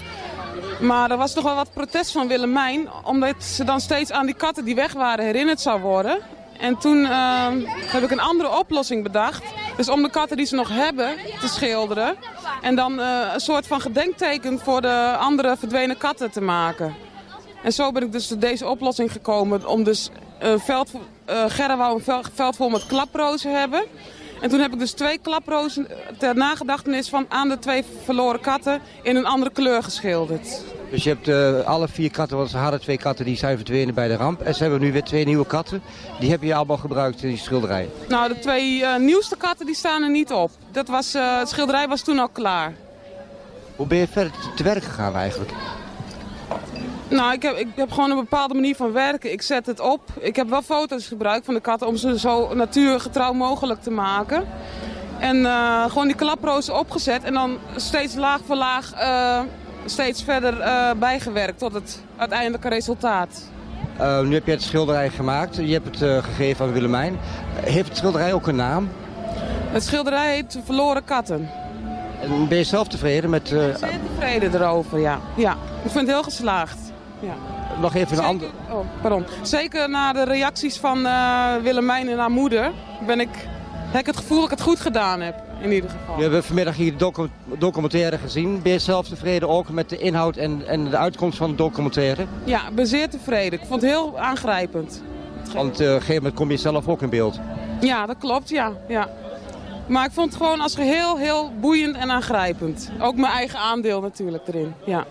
Maar 0.81 1.11
er 1.11 1.17
was 1.17 1.33
toch 1.33 1.43
wel 1.43 1.55
wat 1.55 1.73
protest 1.73 2.11
van 2.11 2.27
Willemijn, 2.27 2.89
omdat 3.03 3.43
ze 3.43 3.63
dan 3.63 3.79
steeds 3.79 4.11
aan 4.11 4.25
die 4.25 4.35
katten 4.35 4.65
die 4.65 4.75
weg 4.75 4.93
waren 4.93 5.25
herinnerd 5.25 5.61
zou 5.61 5.81
worden. 5.81 6.19
En 6.59 6.77
toen 6.77 7.05
heb 7.85 8.03
ik 8.03 8.11
een 8.11 8.19
andere 8.19 8.57
oplossing 8.57 9.03
bedacht. 9.03 9.43
Dus 9.77 9.89
om 9.89 10.01
de 10.01 10.09
katten 10.09 10.37
die 10.37 10.45
ze 10.45 10.55
nog 10.55 10.69
hebben 10.69 11.15
te 11.39 11.47
schilderen. 11.47 12.15
En 12.61 12.75
dan 12.75 12.99
een 12.99 13.39
soort 13.39 13.67
van 13.67 13.81
gedenkteken 13.81 14.59
voor 14.59 14.81
de 14.81 15.15
andere 15.19 15.57
verdwenen 15.57 15.97
katten 15.97 16.31
te 16.31 16.41
maken. 16.41 16.95
En 17.63 17.73
zo 17.73 17.91
ben 17.91 18.03
ik 18.03 18.11
dus 18.11 18.27
tot 18.27 18.41
deze 18.41 18.67
oplossing 18.67 19.11
gekomen 19.11 19.67
om 19.67 19.83
dus 19.83 20.09
een 20.39 20.59
veld, 20.59 20.91
uh, 21.29 21.45
veld 22.33 22.55
vol 22.55 22.69
met 22.69 22.85
klaprozen 22.85 23.59
hebben. 23.59 23.83
En 24.41 24.49
toen 24.49 24.59
heb 24.59 24.73
ik 24.73 24.79
dus 24.79 24.91
twee 24.91 25.17
klaprozen 25.17 25.87
ter 26.17 26.35
nagedachtenis 26.35 27.09
van 27.09 27.25
aan 27.29 27.49
de 27.49 27.59
twee 27.59 27.83
verloren 28.03 28.39
katten 28.39 28.81
in 29.01 29.15
een 29.15 29.25
andere 29.25 29.51
kleur 29.51 29.83
geschilderd. 29.83 30.63
Dus 30.89 31.03
je 31.03 31.09
hebt 31.09 31.27
uh, 31.27 31.67
alle 31.67 31.87
vier 31.87 32.11
katten, 32.11 32.37
want 32.37 32.49
ze 32.49 32.57
hadden 32.57 32.81
twee 32.81 32.97
katten 32.97 33.25
die 33.25 33.37
zijn 33.37 33.55
verdwenen 33.55 33.93
bij 33.93 34.07
de 34.07 34.15
ramp. 34.15 34.41
En 34.41 34.55
ze 34.55 34.61
hebben 34.61 34.81
nu 34.81 34.91
weer 34.91 35.03
twee 35.03 35.25
nieuwe 35.25 35.45
katten. 35.45 35.81
Die 36.19 36.29
heb 36.29 36.41
je 36.41 36.55
allemaal 36.55 36.77
gebruikt 36.77 37.23
in 37.23 37.29
die 37.29 37.37
schilderij. 37.37 37.89
Nou, 38.07 38.33
de 38.33 38.39
twee 38.39 38.79
uh, 38.79 38.95
nieuwste 38.97 39.37
katten 39.37 39.65
die 39.65 39.75
staan 39.75 40.03
er 40.03 40.09
niet 40.09 40.31
op. 40.31 40.51
Dat 40.71 40.87
was, 40.87 41.13
het 41.13 41.49
schilderij 41.49 41.87
was 41.87 42.01
toen 42.01 42.19
al 42.19 42.29
klaar. 42.29 42.73
Hoe 43.75 43.87
ben 43.87 43.97
je 43.97 44.07
verder 44.07 44.31
te 44.55 44.63
werk 44.63 44.83
gegaan 44.83 45.15
eigenlijk? 45.15 45.51
Nou, 47.07 47.33
ik 47.33 47.41
heb, 47.41 47.55
ik 47.55 47.67
heb 47.75 47.91
gewoon 47.91 48.09
een 48.11 48.17
bepaalde 48.17 48.53
manier 48.53 48.75
van 48.75 48.91
werken. 48.91 49.31
Ik 49.31 49.41
zet 49.41 49.65
het 49.65 49.79
op. 49.79 50.01
Ik 50.19 50.35
heb 50.35 50.49
wel 50.49 50.61
foto's 50.61 51.07
gebruikt 51.07 51.45
van 51.45 51.53
de 51.53 51.59
katten 51.59 51.87
om 51.87 51.95
ze 51.95 52.19
zo 52.19 52.53
natuurgetrouw 52.53 53.33
mogelijk 53.33 53.81
te 53.81 53.91
maken. 53.91 54.43
En 55.19 55.37
uh, 55.37 55.83
gewoon 55.83 56.07
die 56.07 56.15
klaprozen 56.15 56.79
opgezet 56.79 57.23
en 57.23 57.33
dan 57.33 57.57
steeds 57.75 58.15
laag 58.15 58.39
voor 58.45 58.55
laag 58.55 58.93
uh, 58.93 59.39
steeds 59.85 60.23
verder 60.23 60.59
uh, 60.59 60.91
bijgewerkt 60.99 61.59
tot 61.59 61.73
het 61.73 62.01
uiteindelijke 62.15 62.69
resultaat. 62.69 63.41
nu 64.23 64.33
heb 64.33 64.45
je 64.45 64.51
het 64.51 64.61
schilderij 64.61 65.09
gemaakt. 65.09 65.55
Je 65.55 65.73
hebt 65.73 65.99
het 65.99 66.23
gegeven 66.23 66.65
aan 66.65 66.71
Willemijn. 66.71 67.17
Heeft 67.55 67.87
het 67.87 67.97
schilderij 67.97 68.33
ook 68.33 68.47
een 68.47 68.55
naam? 68.55 68.89
Het 69.71 69.83
schilderij 69.83 70.33
heet 70.33 70.59
Verloren 70.65 71.03
Katten. 71.03 71.49
En 72.21 72.47
ben 72.47 72.57
je 72.57 72.63
zelf 72.63 72.87
tevreden 72.87 73.29
met... 73.29 73.51
Uh, 73.51 73.75
Zeer 73.75 73.99
tevreden 74.09 74.55
erover, 74.55 74.99
ja. 74.99 75.19
ja. 75.35 75.51
Ik 75.83 75.91
vind 75.91 75.93
het 75.93 76.07
heel 76.07 76.23
geslaagd. 76.23 76.84
Ja. 77.19 77.33
Nog 77.81 77.95
even 77.95 78.17
een 78.17 78.23
ander... 78.23 78.47
Oh, 78.71 78.85
pardon. 79.01 79.25
Zeker 79.41 79.89
na 79.89 80.13
de 80.13 80.23
reacties 80.23 80.77
van 80.77 81.05
uh, 81.05 81.55
Willemijn 81.55 82.09
en 82.09 82.17
haar 82.17 82.31
moeder 82.31 82.71
ben 83.05 83.19
ik, 83.19 83.29
heb 83.91 83.99
ik 83.99 84.05
het 84.05 84.17
gevoel 84.17 84.35
dat 84.37 84.51
ik 84.51 84.57
het 84.57 84.61
goed 84.61 84.79
gedaan 84.79 85.21
heb. 85.21 85.43
In 85.61 85.71
ieder 85.71 85.89
geval. 85.89 86.15
We 86.15 86.21
hebben 86.21 86.43
vanmiddag 86.43 86.75
hier 86.75 86.97
de 86.97 87.29
documentaire 87.57 88.17
gezien. 88.17 88.61
Ben 88.61 88.71
je 88.71 88.79
zelf 88.79 89.07
tevreden 89.07 89.49
ook 89.49 89.69
met 89.69 89.89
de 89.89 89.97
inhoud 89.97 90.37
en, 90.37 90.67
en 90.67 90.89
de 90.89 90.97
uitkomst 90.97 91.37
van 91.37 91.49
de 91.49 91.55
documentaire? 91.55 92.25
Ja, 92.43 92.67
ik 92.67 92.75
ben 92.75 92.87
zeer 92.87 93.09
tevreden. 93.09 93.59
Ik 93.59 93.65
vond 93.67 93.81
het 93.81 93.89
heel 93.89 94.19
aangrijpend. 94.19 95.01
Want 95.53 95.81
uh, 95.81 95.87
op 95.87 95.93
een 95.93 95.99
gegeven 95.99 96.15
moment 96.15 96.33
kom 96.33 96.51
je 96.51 96.57
zelf 96.57 96.87
ook 96.87 97.01
in 97.01 97.09
beeld. 97.09 97.39
Ja, 97.79 98.05
dat 98.05 98.17
klopt, 98.17 98.49
ja. 98.49 98.71
ja. 98.87 99.09
Maar 99.87 100.05
ik 100.05 100.11
vond 100.11 100.33
het 100.33 100.41
gewoon 100.41 100.61
als 100.61 100.75
geheel 100.75 101.17
heel 101.17 101.51
boeiend 101.59 101.95
en 101.95 102.11
aangrijpend. 102.11 102.91
Ook 102.99 103.15
mijn 103.15 103.33
eigen 103.33 103.59
aandeel 103.59 104.01
natuurlijk 104.01 104.47
erin, 104.47 104.73
ja. 104.85 105.05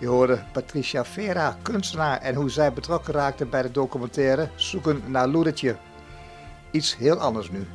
Je 0.00 0.06
hoorde 0.06 0.42
Patricia 0.52 1.04
Vera, 1.04 1.56
kunstenaar, 1.62 2.20
en 2.20 2.34
hoe 2.34 2.50
zij 2.50 2.72
betrokken 2.72 3.14
raakte 3.14 3.46
bij 3.46 3.62
de 3.62 3.70
documentaire 3.70 4.48
Zoeken 4.54 5.02
naar 5.06 5.28
Loedertje. 5.28 5.76
Iets 6.70 6.96
heel 6.96 7.16
anders 7.16 7.50
nu. 7.50 7.66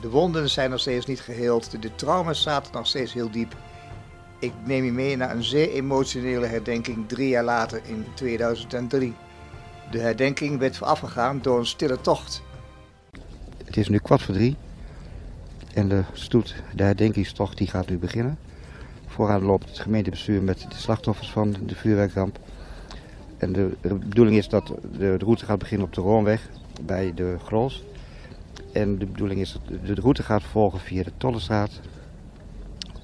De 0.00 0.08
wonden 0.08 0.50
zijn 0.50 0.70
nog 0.70 0.80
steeds 0.80 1.06
niet 1.06 1.20
geheeld, 1.20 1.82
de 1.82 1.94
trauma's 1.94 2.42
zaten 2.42 2.72
nog 2.72 2.86
steeds 2.86 3.12
heel 3.12 3.30
diep. 3.30 3.56
Ik 4.38 4.52
neem 4.64 4.84
je 4.84 4.92
mee 4.92 5.16
naar 5.16 5.30
een 5.30 5.44
zeer 5.44 5.70
emotionele 5.70 6.46
herdenking 6.46 7.08
drie 7.08 7.28
jaar 7.28 7.44
later 7.44 7.80
in 7.84 8.06
2003. 8.14 9.14
De 9.90 9.98
herdenking 9.98 10.58
werd 10.58 10.76
voorafgegaan 10.76 11.42
door 11.42 11.58
een 11.58 11.66
stille 11.66 12.00
tocht. 12.00 12.42
Het 13.64 13.76
is 13.76 13.88
nu 13.88 13.98
kwart 13.98 14.22
voor 14.22 14.34
drie 14.34 14.56
en 15.74 15.88
de 15.88 16.02
stoet, 16.12 16.54
de 16.74 16.82
herdenkingstocht, 16.82 17.58
die 17.58 17.68
gaat 17.68 17.88
nu 17.88 17.98
beginnen. 17.98 18.38
Vooraan 19.14 19.42
loopt 19.42 19.68
het 19.68 19.78
gemeentebestuur 19.78 20.42
met 20.42 20.66
de 20.68 20.76
slachtoffers 20.76 21.30
van 21.30 21.54
de 21.66 21.74
vuurwerkramp. 21.74 22.38
En 23.38 23.52
de, 23.52 23.76
bedoeling 23.80 24.36
is 24.36 24.48
dat 24.48 24.74
de, 24.98 25.16
route 25.18 25.44
gaat 25.44 25.58
beginnen 25.58 25.86
op 25.86 25.92
de 25.92 26.00
Roomweg 26.00 26.48
bij 26.82 27.12
de 27.14 27.36
Groos. 27.44 27.84
En 28.72 28.98
de 28.98 29.06
bedoeling 29.06 29.40
is 29.40 29.52
dat 29.52 29.78
de, 29.86 29.94
route 29.94 30.22
gaat 30.22 30.42
volgen 30.42 30.80
via 30.80 31.02
de 31.02 31.12
Tollestraat. 31.16 31.80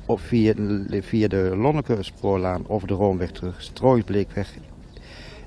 Of 0.07 0.21
via, 0.21 0.55
via 0.89 1.29
de 1.29 1.53
Lonneke 1.57 2.03
spoorlaan 2.03 2.69
over 2.69 2.89
de 2.89 2.95
Roomweg 2.95 3.31
terug. 3.31 3.63
Strooisbleekweg. 3.63 4.55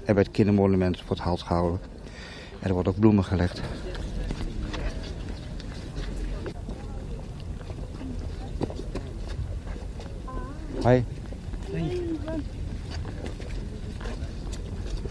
En 0.05 0.13
bij 0.13 0.24
het 0.24 0.32
kindermonument 0.32 1.05
wordt 1.08 1.22
halt 1.22 1.41
gehouden. 1.41 1.79
En 2.60 2.67
er 2.67 2.74
wordt 2.74 2.89
ook 2.89 3.00
bloemen 3.00 3.24
gelegd. 3.24 3.62
Hoi. 10.83 11.05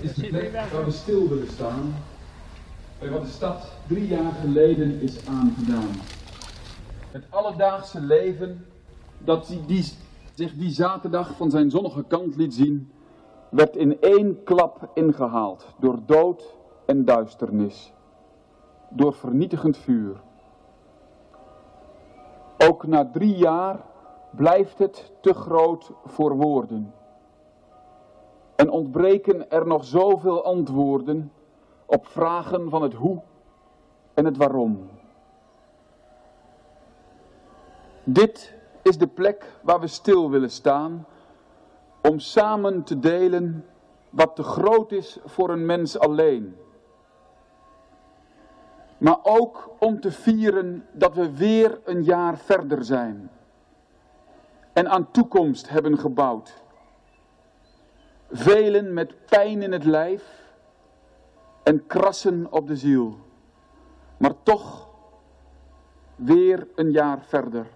Is 0.01 0.15
de 0.15 0.27
plek 0.27 0.53
waar 0.73 0.85
we 0.85 0.91
stil 0.91 1.29
willen 1.29 1.49
staan 1.49 1.95
bij 2.99 3.11
wat 3.11 3.23
de 3.23 3.29
stad 3.29 3.73
drie 3.89 4.07
jaar 4.07 4.33
geleden 4.33 5.01
is 5.01 5.27
aangedaan. 5.27 5.91
Het 7.11 7.25
alledaagse 7.31 8.01
leven 8.01 8.67
dat 9.19 9.55
die, 9.67 9.85
zich 10.35 10.55
die 10.55 10.71
zaterdag 10.71 11.37
van 11.37 11.51
zijn 11.51 11.71
zonnige 11.71 12.05
kant 12.05 12.37
liet 12.37 12.55
zien, 12.55 12.93
werd 13.51 13.77
in 13.77 14.01
één 14.01 14.45
klap 14.45 14.91
ingehaald 14.95 15.67
door 15.81 15.99
dood 16.07 16.55
en 16.87 17.05
duisternis, 17.05 17.93
door 18.91 19.15
vernietigend 19.15 19.77
vuur. 19.77 20.21
Ook 22.59 22.87
na 22.87 23.11
drie 23.13 23.37
jaar 23.37 23.91
blijft 24.33 24.79
het 24.79 25.13
te 25.21 25.35
groot 25.35 25.91
voor 26.05 26.37
woorden. 26.37 26.95
En 28.57 28.71
ontbreken 28.71 29.51
er 29.51 29.67
nog 29.67 29.85
zoveel 29.85 30.45
antwoorden 30.45 31.33
op 31.87 32.07
vragen 32.07 32.71
van 32.71 32.83
het 32.83 32.95
hoe 32.95 33.23
en 34.15 34.25
het 34.25 34.37
waarom. 34.37 34.91
Dit 38.05 38.55
is 38.83 38.99
de 38.99 39.07
plek 39.07 39.45
waar 39.63 39.81
we 39.81 39.87
stil 39.87 40.31
willen 40.31 40.51
staan 40.51 41.07
om 42.03 42.19
samen 42.19 42.83
te 42.83 42.99
delen 42.99 43.67
wat 44.11 44.37
te 44.37 44.43
groot 44.43 44.93
is 44.93 45.19
voor 45.25 45.51
een 45.51 45.67
mens 45.67 45.99
alleen. 45.99 46.57
Maar 48.99 49.19
ook 49.23 49.71
om 49.79 50.01
te 50.01 50.11
vieren 50.11 50.87
dat 50.93 51.15
we 51.15 51.37
weer 51.37 51.81
een 51.85 52.03
jaar 52.03 52.39
verder 52.39 52.85
zijn 52.85 53.31
en 54.73 54.89
aan 54.89 55.11
toekomst 55.11 55.69
hebben 55.69 55.99
gebouwd. 55.99 56.63
Velen 58.31 58.95
met 58.95 59.25
pijn 59.25 59.63
in 59.63 59.73
het 59.73 59.85
lijf 59.85 60.43
en 61.63 61.87
krassen 61.87 62.53
op 62.53 62.67
de 62.67 62.77
ziel. 62.77 63.19
Maar 64.17 64.43
toch 64.43 64.89
weer 66.15 66.69
een 66.75 66.91
jaar 66.91 67.23
verder. 67.23 67.67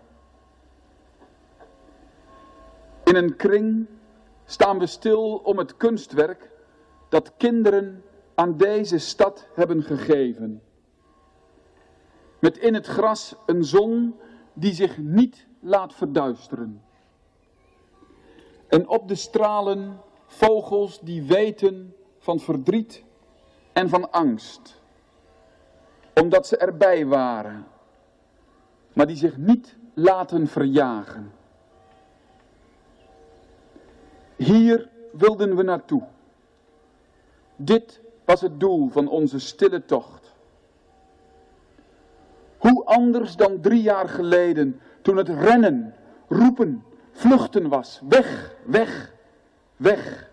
In 3.05 3.17
een 3.17 3.37
kring 3.37 3.87
staan 4.45 4.79
we 4.79 4.87
stil 4.87 5.37
om 5.37 5.59
het 5.59 5.77
kunstwerk 5.77 6.51
dat 7.09 7.33
kinderen 7.37 8.05
aan 8.35 8.57
deze 8.57 8.99
stad 8.99 9.47
hebben 9.55 9.83
gegeven. 9.83 10.63
Met 12.39 12.59
in 12.59 12.75
het 12.75 12.87
gras 12.87 13.37
een 13.47 13.65
zon 13.65 14.15
die 14.53 14.73
zich 14.73 14.99
niet 14.99 15.47
laat 15.61 15.95
verduisteren. 15.95 16.86
En 18.69 18.89
op 18.89 19.09
de 19.09 19.15
stralen 19.15 20.01
vogels 20.27 21.01
die 21.01 21.23
weten 21.23 21.95
van 22.19 22.41
verdriet 22.41 23.05
en 23.73 23.89
van 23.89 24.11
angst. 24.11 24.81
Omdat 26.15 26.47
ze 26.47 26.57
erbij 26.57 27.07
waren, 27.07 27.67
maar 28.93 29.07
die 29.07 29.17
zich 29.17 29.37
niet 29.37 29.77
laten 29.95 30.47
verjagen. 30.47 31.33
Hier 34.37 34.89
wilden 35.13 35.57
we 35.57 35.63
naartoe. 35.63 36.03
Dit 37.57 38.01
was 38.25 38.41
het 38.41 38.61
doel 38.61 38.89
van 38.89 39.09
onze 39.09 39.39
stille 39.39 39.85
tocht. 39.85 40.35
Hoe 42.59 42.85
anders 42.85 43.37
dan 43.37 43.61
drie 43.61 43.83
jaar 43.83 44.09
geleden, 44.09 44.81
toen 45.03 45.17
het 45.17 45.29
rennen, 45.29 45.95
roepen, 46.29 46.85
vluchten 47.17 47.69
was. 47.69 48.01
Weg, 48.09 48.55
weg, 48.65 49.13
weg. 49.77 50.31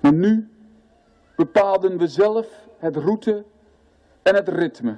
Maar 0.00 0.12
nu 0.12 0.48
bepaalden 1.36 1.98
we 1.98 2.06
zelf 2.06 2.46
het 2.78 2.96
route 2.96 3.44
en 4.22 4.34
het 4.34 4.48
ritme. 4.48 4.96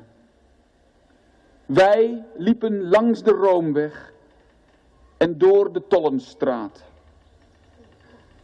Wij 1.66 2.24
liepen 2.36 2.88
langs 2.88 3.22
de 3.22 3.30
Roomweg 3.30 4.12
en 5.16 5.38
door 5.38 5.72
de 5.72 5.86
Tollenstraat. 5.86 6.82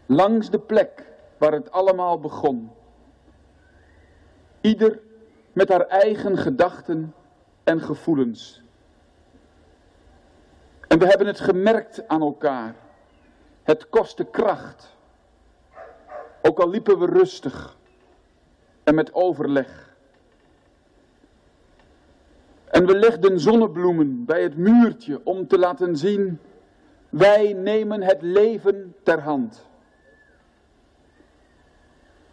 Langs 0.06 0.50
de 0.50 0.58
plek 0.58 1.04
waar 1.38 1.52
het 1.52 1.70
allemaal 1.70 2.20
begon. 2.20 2.70
Ieder 4.60 5.00
met 5.52 5.68
haar 5.68 5.86
eigen 5.86 6.38
gedachten 6.38 7.14
en 7.64 7.80
gevoelens. 7.80 8.62
En 10.88 10.98
we 10.98 11.06
hebben 11.06 11.26
het 11.26 11.40
gemerkt 11.40 12.08
aan 12.08 12.20
elkaar. 12.20 12.74
Het 13.62 13.88
kostte 13.88 14.24
kracht. 14.24 14.96
Ook 16.42 16.58
al 16.58 16.68
liepen 16.68 16.98
we 16.98 17.06
rustig 17.06 17.76
en 18.84 18.94
met 18.94 19.14
overleg. 19.14 19.96
En 22.64 22.86
we 22.86 22.98
legden 22.98 23.40
zonnebloemen 23.40 24.24
bij 24.24 24.42
het 24.42 24.56
muurtje 24.56 25.20
om 25.24 25.46
te 25.46 25.58
laten 25.58 25.96
zien, 25.96 26.40
wij 27.08 27.52
nemen 27.52 28.02
het 28.02 28.22
leven 28.22 28.94
ter 29.02 29.20
hand. 29.20 29.66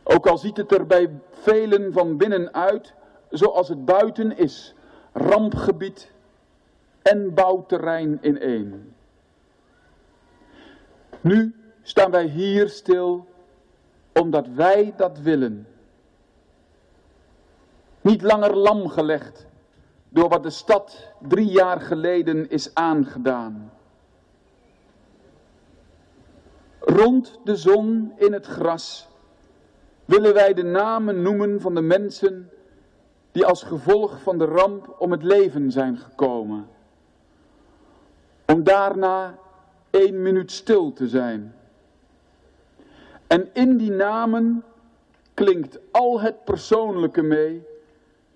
Ook 0.04 0.28
al 0.28 0.38
ziet 0.38 0.58
het 0.58 0.72
er 0.72 0.86
bij 0.86 1.20
velen 1.32 1.94
van 1.94 2.18
binnenuit 2.18 2.94
zoals 3.30 3.68
het 3.68 3.86
buiten 3.86 4.38
is, 4.38 4.76
rampgebied 5.14 6.12
en 7.12 7.34
bouwterrein 7.34 8.18
in 8.22 8.40
één. 8.40 8.96
Nu 11.22 11.56
staan 11.82 12.12
wij 12.12 12.26
hier 12.26 12.70
stil 12.70 13.28
omdat 14.14 14.48
wij 14.48 14.94
dat 14.98 15.20
willen. 15.20 15.68
Niet 18.02 18.22
langer 18.22 18.56
lam 18.56 18.88
gelegd 18.88 19.46
door 20.10 20.30
wat 20.30 20.44
de 20.44 20.50
stad 20.50 21.12
drie 21.28 21.48
jaar 21.48 21.82
geleden 21.82 22.50
is 22.50 22.74
aangedaan. 22.74 23.72
Rond 26.80 27.40
de 27.44 27.56
zon 27.56 28.14
in 28.16 28.34
het 28.34 28.46
gras 28.46 29.08
willen 30.06 30.34
wij 30.34 30.54
de 30.54 30.64
namen 30.64 31.22
noemen 31.22 31.62
van 31.62 31.76
de 31.76 31.82
mensen 31.82 32.50
die 33.32 33.46
als 33.46 33.64
gevolg 33.64 34.22
van 34.22 34.38
de 34.38 34.46
ramp 34.46 34.96
om 35.00 35.12
het 35.12 35.24
leven 35.24 35.72
zijn 35.72 35.98
gekomen. 35.98 36.74
Om 38.46 38.64
daarna 38.64 39.38
één 39.90 40.22
minuut 40.22 40.52
stil 40.52 40.94
te 40.94 41.08
zijn. 41.08 41.56
En 43.28 43.50
in 43.54 43.78
die 43.78 43.92
namen 43.92 44.64
klinkt 45.34 45.80
al 45.92 46.22
het 46.22 46.44
persoonlijke 46.44 47.22
mee 47.22 47.68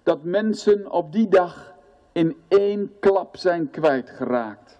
dat 0.04 0.24
mensen 0.24 0.92
op 0.92 1.12
die 1.12 1.28
dag 1.28 1.74
in 2.12 2.38
één 2.48 3.00
klap 3.00 3.38
zijn 3.38 3.70
kwijtgeraakt. 3.70 4.80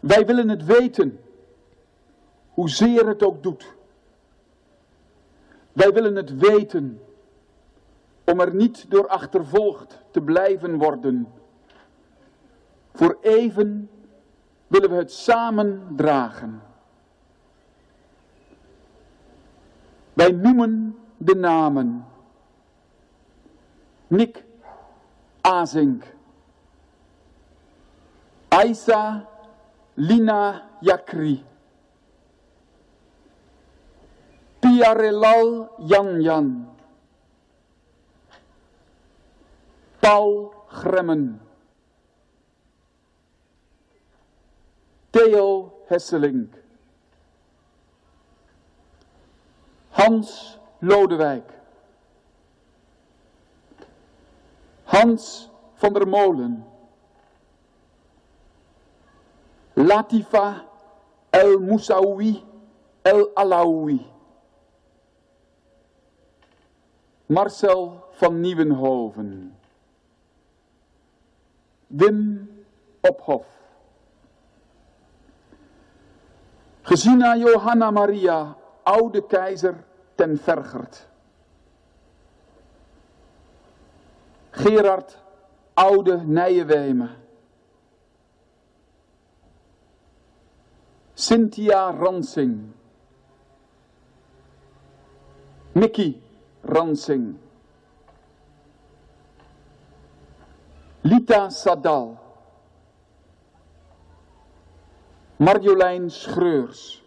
Wij 0.00 0.26
willen 0.26 0.48
het 0.48 0.64
weten, 0.64 1.20
hoezeer 2.50 3.06
het 3.06 3.22
ook 3.22 3.42
doet. 3.42 3.74
Wij 5.72 5.92
willen 5.92 6.16
het 6.16 6.36
weten, 6.36 7.00
om 8.24 8.40
er 8.40 8.54
niet 8.54 8.90
door 8.90 9.08
achtervolgd 9.08 9.98
te 10.10 10.20
blijven 10.20 10.78
worden. 10.78 11.28
Voor 12.92 13.18
even 13.20 13.90
willen 14.66 14.90
we 14.90 14.96
het 14.96 15.12
samen 15.12 15.86
dragen. 15.96 16.62
Wij 20.12 20.32
noemen 20.32 20.98
de 21.16 21.34
namen. 21.34 22.06
Nick 24.06 24.44
Azink. 25.40 26.04
Aisa 28.48 29.28
Lina 29.94 30.62
Yakri. 30.80 31.44
Piarelal 34.58 35.68
Jan 35.78 36.20
Jan. 36.20 36.68
Paul 39.98 40.54
Gremmen. 40.68 41.41
Theo 45.12 45.72
Hesselink. 45.88 46.56
Hans 49.90 50.58
Lodewijk. 50.80 51.44
Hans 54.84 55.50
van 55.74 55.92
der 55.92 56.06
Molen. 56.06 56.64
Latifa 59.76 60.64
El 61.30 61.58
Moussaoui 61.60 62.42
El 63.04 63.32
Alaoui. 63.36 64.00
Marcel 67.28 68.04
van 68.18 68.40
Nieuwenhoven. 68.40 69.56
Wim 71.88 72.48
Ophof. 73.02 73.61
Gesina 76.84 77.36
Johanna 77.38 77.90
Maria, 77.90 78.56
oude 78.84 79.22
keizer 79.22 79.84
ten 80.16 80.36
Vergert. 80.36 81.06
Gerard, 84.52 85.16
oude 85.76 86.24
Nijenwemen. 86.24 87.16
Cynthia 91.14 91.90
Ransing. 91.92 92.74
Mickey 95.74 96.20
Ransing. 96.64 97.38
Lita 101.04 101.48
Sadal. 101.50 102.21
Marjolein 105.42 106.06
Schreurs. 106.06 107.02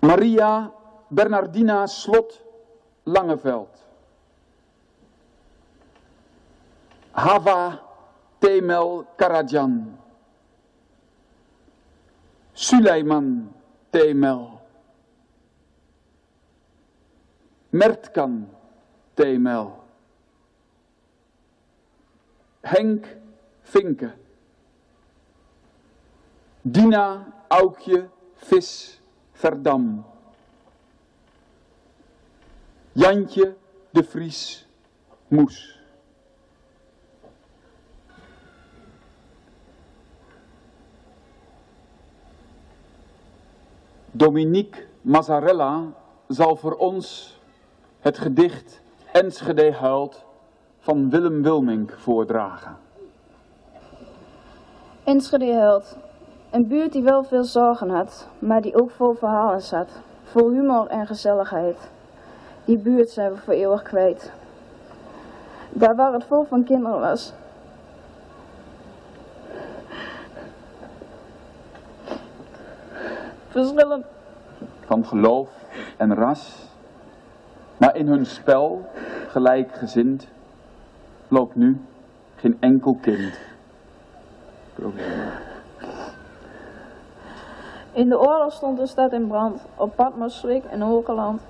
Maria 0.00 0.72
Bernardina 1.10 1.84
Slot 1.86 2.32
Langeveld. 3.04 3.68
Hava 7.12 7.76
Temel 8.40 9.04
Karajan. 9.20 9.92
Suleiman 12.54 13.52
Temel. 13.92 14.48
Mertkan 17.72 18.48
Temel. 19.12 19.76
Henk 22.64 23.04
Vinke. 23.68 24.23
Dina 26.66 27.26
Aukje 27.48 28.08
Vis 28.36 28.98
Verdam. 29.32 30.02
Jantje 32.94 33.54
de 33.92 34.02
Vries 34.02 34.66
Moes. 35.28 35.78
Dominique 44.10 44.86
Mazzarella 45.02 45.92
zal 46.28 46.56
voor 46.56 46.76
ons 46.76 47.38
het 48.00 48.18
gedicht 48.18 48.80
Enschede 49.12 49.72
huilt 49.72 50.24
van 50.78 51.10
Willem 51.10 51.42
Wilmink 51.42 51.92
voordragen. 51.92 52.76
Enschede 55.04 55.54
huilt. 55.54 55.96
Een 56.54 56.68
buurt 56.68 56.92
die 56.92 57.02
wel 57.02 57.24
veel 57.24 57.44
zorgen 57.44 57.90
had, 57.90 58.28
maar 58.38 58.60
die 58.60 58.82
ook 58.82 58.90
vol 58.90 59.14
verhalen 59.14 59.62
zat. 59.62 59.88
Vol 60.22 60.50
humor 60.50 60.86
en 60.86 61.06
gezelligheid. 61.06 61.76
Die 62.64 62.78
buurt 62.78 63.10
zijn 63.10 63.32
we 63.32 63.36
voor 63.36 63.52
eeuwig 63.52 63.82
kwijt. 63.82 64.32
Daar 65.70 65.96
waar 65.96 66.12
het 66.12 66.24
vol 66.24 66.44
van 66.44 66.64
kinderen 66.64 67.00
was. 67.00 67.32
Verschillen 73.48 74.04
van 74.84 75.06
geloof 75.06 75.48
en 75.96 76.14
ras, 76.14 76.68
maar 77.76 77.96
in 77.96 78.06
hun 78.06 78.26
spel, 78.26 78.86
gelijkgezind, 79.28 80.26
loopt 81.28 81.54
nu 81.54 81.80
geen 82.36 82.56
enkel 82.60 82.98
kind. 83.00 83.38
In 87.94 88.08
de 88.08 88.18
oorlog 88.18 88.52
stond 88.52 88.78
de 88.78 88.86
stad 88.86 89.12
in 89.12 89.26
brand, 89.26 89.62
op 89.76 89.96
Patmosstreek 89.96 90.64
en 90.64 90.80
Hogeland. 90.80 91.40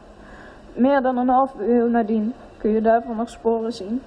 Meer 0.72 1.02
dan 1.02 1.16
een 1.16 1.28
half 1.28 1.54
eeuw 1.59 1.88
nadien 1.88 2.35
kun 2.57 2.70
je 2.70 2.80
daarvan 2.80 3.16
nog 3.16 3.28
sporen 3.28 3.72
zien. 3.72 4.02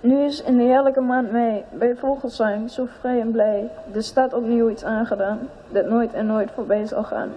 Nu 0.00 0.20
is 0.20 0.42
in 0.42 0.56
de 0.56 0.62
heerlijke 0.62 1.00
maand 1.00 1.32
mei 1.32 1.64
bij 1.72 1.96
Vogelsang 1.96 2.70
zo 2.70 2.86
vrij 3.00 3.20
en 3.20 3.30
blij 3.30 3.70
de 3.92 4.02
stad 4.02 4.34
opnieuw 4.34 4.70
iets 4.70 4.84
aangedaan 4.84 5.38
dat 5.68 5.86
nooit 5.86 6.12
en 6.12 6.26
nooit 6.26 6.50
voorbij 6.50 6.86
zal 6.86 7.02
gaan. 7.02 7.32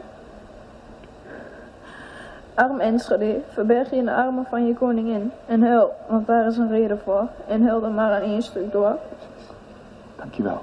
Arm 2.53 2.79
Enschede, 2.79 3.41
verberg 3.49 3.89
je 3.89 3.95
in 3.95 4.05
de 4.05 4.13
armen 4.13 4.45
van 4.45 4.65
je 4.67 4.73
koningin 4.73 5.31
en 5.45 5.63
huil, 5.63 5.93
want 6.07 6.27
daar 6.27 6.47
is 6.47 6.57
een 6.57 6.69
reden 6.69 6.99
voor 6.99 7.27
en 7.47 7.63
huil 7.63 7.81
dan 7.81 7.93
maar 7.93 8.11
aan 8.11 8.21
één 8.21 8.41
stuk 8.41 8.71
door. 8.71 8.97
Dankjewel. 10.23 10.61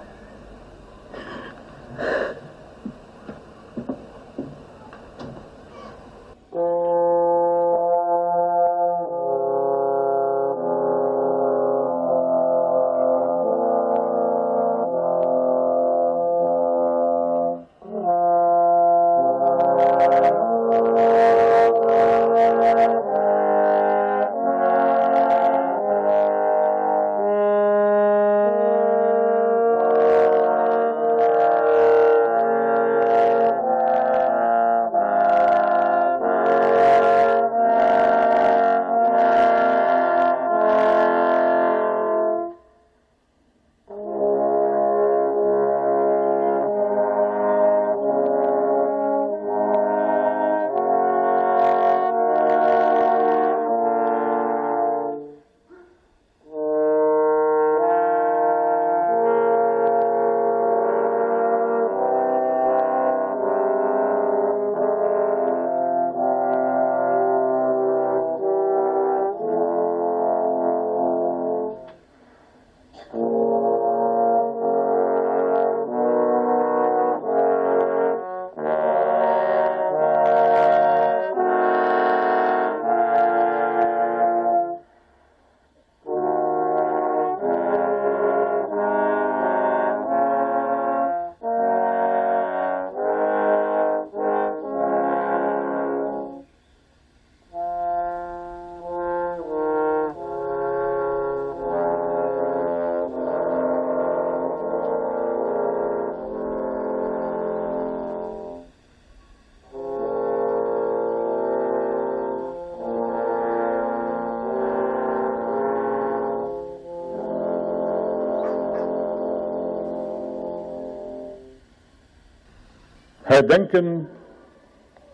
Herdenken 123.23 124.09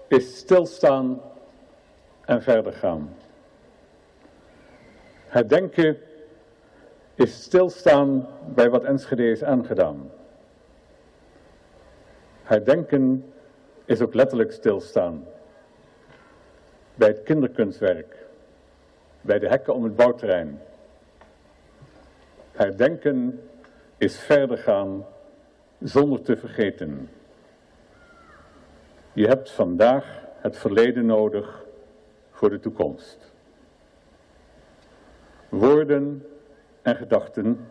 is 0.08 0.36
stilstaan 0.38 1.20
en 2.24 2.42
verder 2.42 2.72
gaan. 2.72 3.16
Herdenken 5.26 5.98
is 7.14 7.42
stilstaan 7.42 8.28
bij 8.54 8.70
wat 8.70 8.84
Enschede 8.84 9.30
is 9.30 9.42
aangedaan. 9.42 10.10
Herdenken 12.42 13.32
is 13.84 14.00
ook 14.00 14.14
letterlijk 14.14 14.52
stilstaan. 14.52 15.24
Bij 16.94 17.08
het 17.08 17.22
kinderkunstwerk, 17.22 18.16
bij 19.20 19.38
de 19.38 19.48
hekken 19.48 19.74
om 19.74 19.84
het 19.84 19.96
bouwterrein. 19.96 20.60
Herdenken 22.52 23.48
is 23.98 24.18
verder 24.18 24.58
gaan 24.58 25.06
zonder 25.80 26.22
te 26.22 26.36
vergeten. 26.36 27.08
Je 29.16 29.26
hebt 29.26 29.50
vandaag 29.50 30.22
het 30.40 30.56
verleden 30.56 31.06
nodig 31.06 31.64
voor 32.30 32.50
de 32.50 32.60
toekomst. 32.60 33.32
Woorden 35.48 36.26
en 36.82 36.96
gedachten 36.96 37.68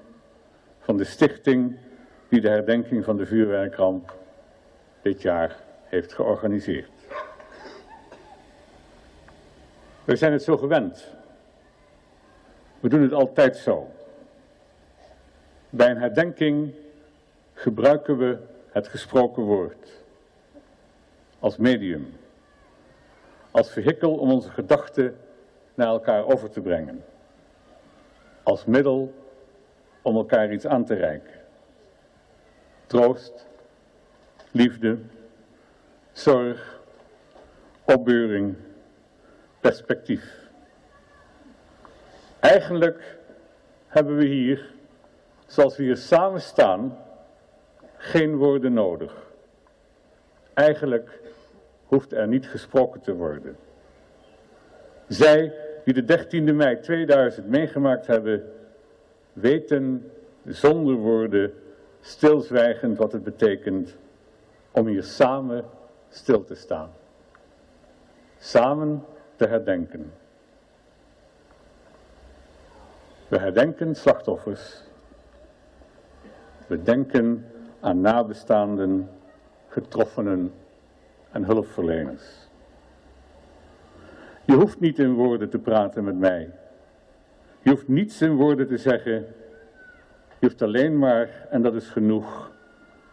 van 0.79 0.97
de 0.97 1.03
stichting 1.03 1.77
die 2.29 2.41
de 2.41 2.49
herdenking 2.49 3.03
van 3.03 3.17
de 3.17 3.25
vuurwerkramp 3.25 4.17
dit 5.01 5.21
jaar 5.21 5.55
heeft 5.83 6.13
georganiseerd. 6.13 6.91
We 10.03 10.15
zijn 10.15 10.31
het 10.31 10.43
zo 10.43 10.57
gewend. 10.57 11.13
We 12.79 12.89
doen 12.89 13.01
het 13.01 13.13
altijd 13.13 13.57
zo. 13.57 13.89
Bij 15.69 15.89
een 15.89 16.01
herdenking 16.01 16.73
gebruiken 17.53 18.17
we 18.17 18.37
het 18.71 18.87
gesproken 18.87 19.43
woord 19.43 20.03
als 21.45 21.57
medium, 21.57 22.17
als 23.51 23.71
vehikel 23.71 24.17
om 24.17 24.31
onze 24.31 24.49
gedachten 24.49 25.17
naar 25.73 25.87
elkaar 25.87 26.25
over 26.25 26.49
te 26.49 26.61
brengen, 26.61 27.03
als 28.43 28.65
middel 28.65 29.13
om 30.01 30.15
elkaar 30.15 30.51
iets 30.51 30.65
aan 30.65 30.85
te 30.85 30.93
reiken. 30.93 31.33
Troost, 32.85 33.47
liefde, 34.51 34.97
zorg, 36.11 36.81
opbeuring, 37.83 38.55
perspectief. 39.59 40.49
Eigenlijk 42.39 43.17
hebben 43.87 44.15
we 44.15 44.25
hier, 44.25 44.73
zoals 45.45 45.77
we 45.77 45.83
hier 45.83 45.97
samen 45.97 46.41
staan, 46.41 46.97
geen 47.97 48.35
woorden 48.35 48.73
nodig. 48.73 49.13
Eigenlijk 50.53 51.23
hoeft 51.85 52.13
er 52.13 52.27
niet 52.27 52.47
gesproken 52.47 53.01
te 53.01 53.15
worden. 53.15 53.55
Zij 55.07 55.53
die 55.83 55.93
de 55.93 56.25
13e 56.25 56.55
mei 56.55 56.79
2000 56.79 57.47
meegemaakt 57.47 58.07
hebben, 58.07 58.51
weten 59.33 60.11
zonder 60.45 60.95
woorden 60.95 61.53
stilzwijgend 62.01 62.97
wat 62.97 63.11
het 63.11 63.23
betekent 63.23 63.95
om 64.71 64.87
hier 64.87 65.03
samen 65.03 65.65
stil 66.09 66.43
te 66.43 66.55
staan. 66.55 66.89
Samen 68.37 69.05
te 69.35 69.47
herdenken. 69.47 70.11
We 73.27 73.39
herdenken 73.39 73.95
slachtoffers. 73.95 74.83
We 76.67 76.83
denken 76.83 77.45
aan 77.79 78.01
nabestaanden, 78.01 79.09
getroffenen 79.67 80.53
en 81.35 81.43
hulpverleners. 81.43 82.47
Je 84.45 84.53
hoeft 84.53 84.79
niet 84.79 84.99
in 84.99 85.13
woorden 85.13 85.49
te 85.49 85.59
praten 85.59 86.03
met 86.03 86.17
mij. 86.17 86.51
Je 87.61 87.69
hoeft 87.69 87.87
niets 87.87 88.21
in 88.21 88.35
woorden 88.35 88.67
te 88.67 88.77
zeggen. 88.77 89.13
Je 90.39 90.47
hoeft 90.47 90.61
alleen 90.61 90.97
maar, 90.97 91.47
en 91.49 91.61
dat 91.61 91.75
is 91.75 91.89
genoeg, 91.89 92.51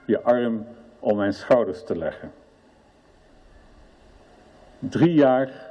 je 0.05 0.21
arm 0.21 0.67
om 0.99 1.17
mijn 1.17 1.35
schouders 1.35 1.85
te 1.85 1.97
leggen. 1.97 2.33
Drie 4.79 5.15
jaar 5.15 5.71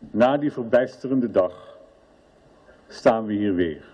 na 0.00 0.36
die 0.36 0.52
verbijsterende 0.52 1.30
dag 1.30 1.78
staan 2.88 3.26
we 3.26 3.32
hier 3.32 3.54
weer. 3.54 3.84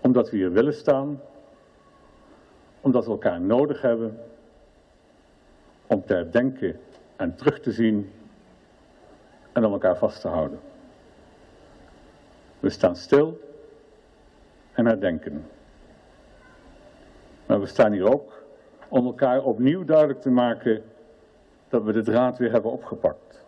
Omdat 0.00 0.30
we 0.30 0.36
hier 0.36 0.52
willen 0.52 0.74
staan, 0.74 1.20
omdat 2.80 3.04
we 3.04 3.10
elkaar 3.10 3.40
nodig 3.40 3.82
hebben, 3.82 4.18
om 5.90 6.04
te 6.04 6.14
herdenken 6.14 6.80
en 7.16 7.34
terug 7.34 7.60
te 7.60 7.72
zien 7.72 8.12
en 9.52 9.64
om 9.64 9.72
elkaar 9.72 9.96
vast 9.96 10.20
te 10.20 10.28
houden. 10.28 10.60
We 12.60 12.70
staan 12.70 12.96
stil 12.96 13.40
en 14.72 14.86
herdenken. 14.86 15.46
Maar 17.46 17.60
we 17.60 17.66
staan 17.66 17.92
hier 17.92 18.12
ook 18.12 18.42
om 18.88 19.06
elkaar 19.06 19.42
opnieuw 19.42 19.84
duidelijk 19.84 20.20
te 20.20 20.30
maken 20.30 20.82
dat 21.68 21.82
we 21.82 21.92
de 21.92 22.02
draad 22.02 22.38
weer 22.38 22.52
hebben 22.52 22.70
opgepakt. 22.70 23.44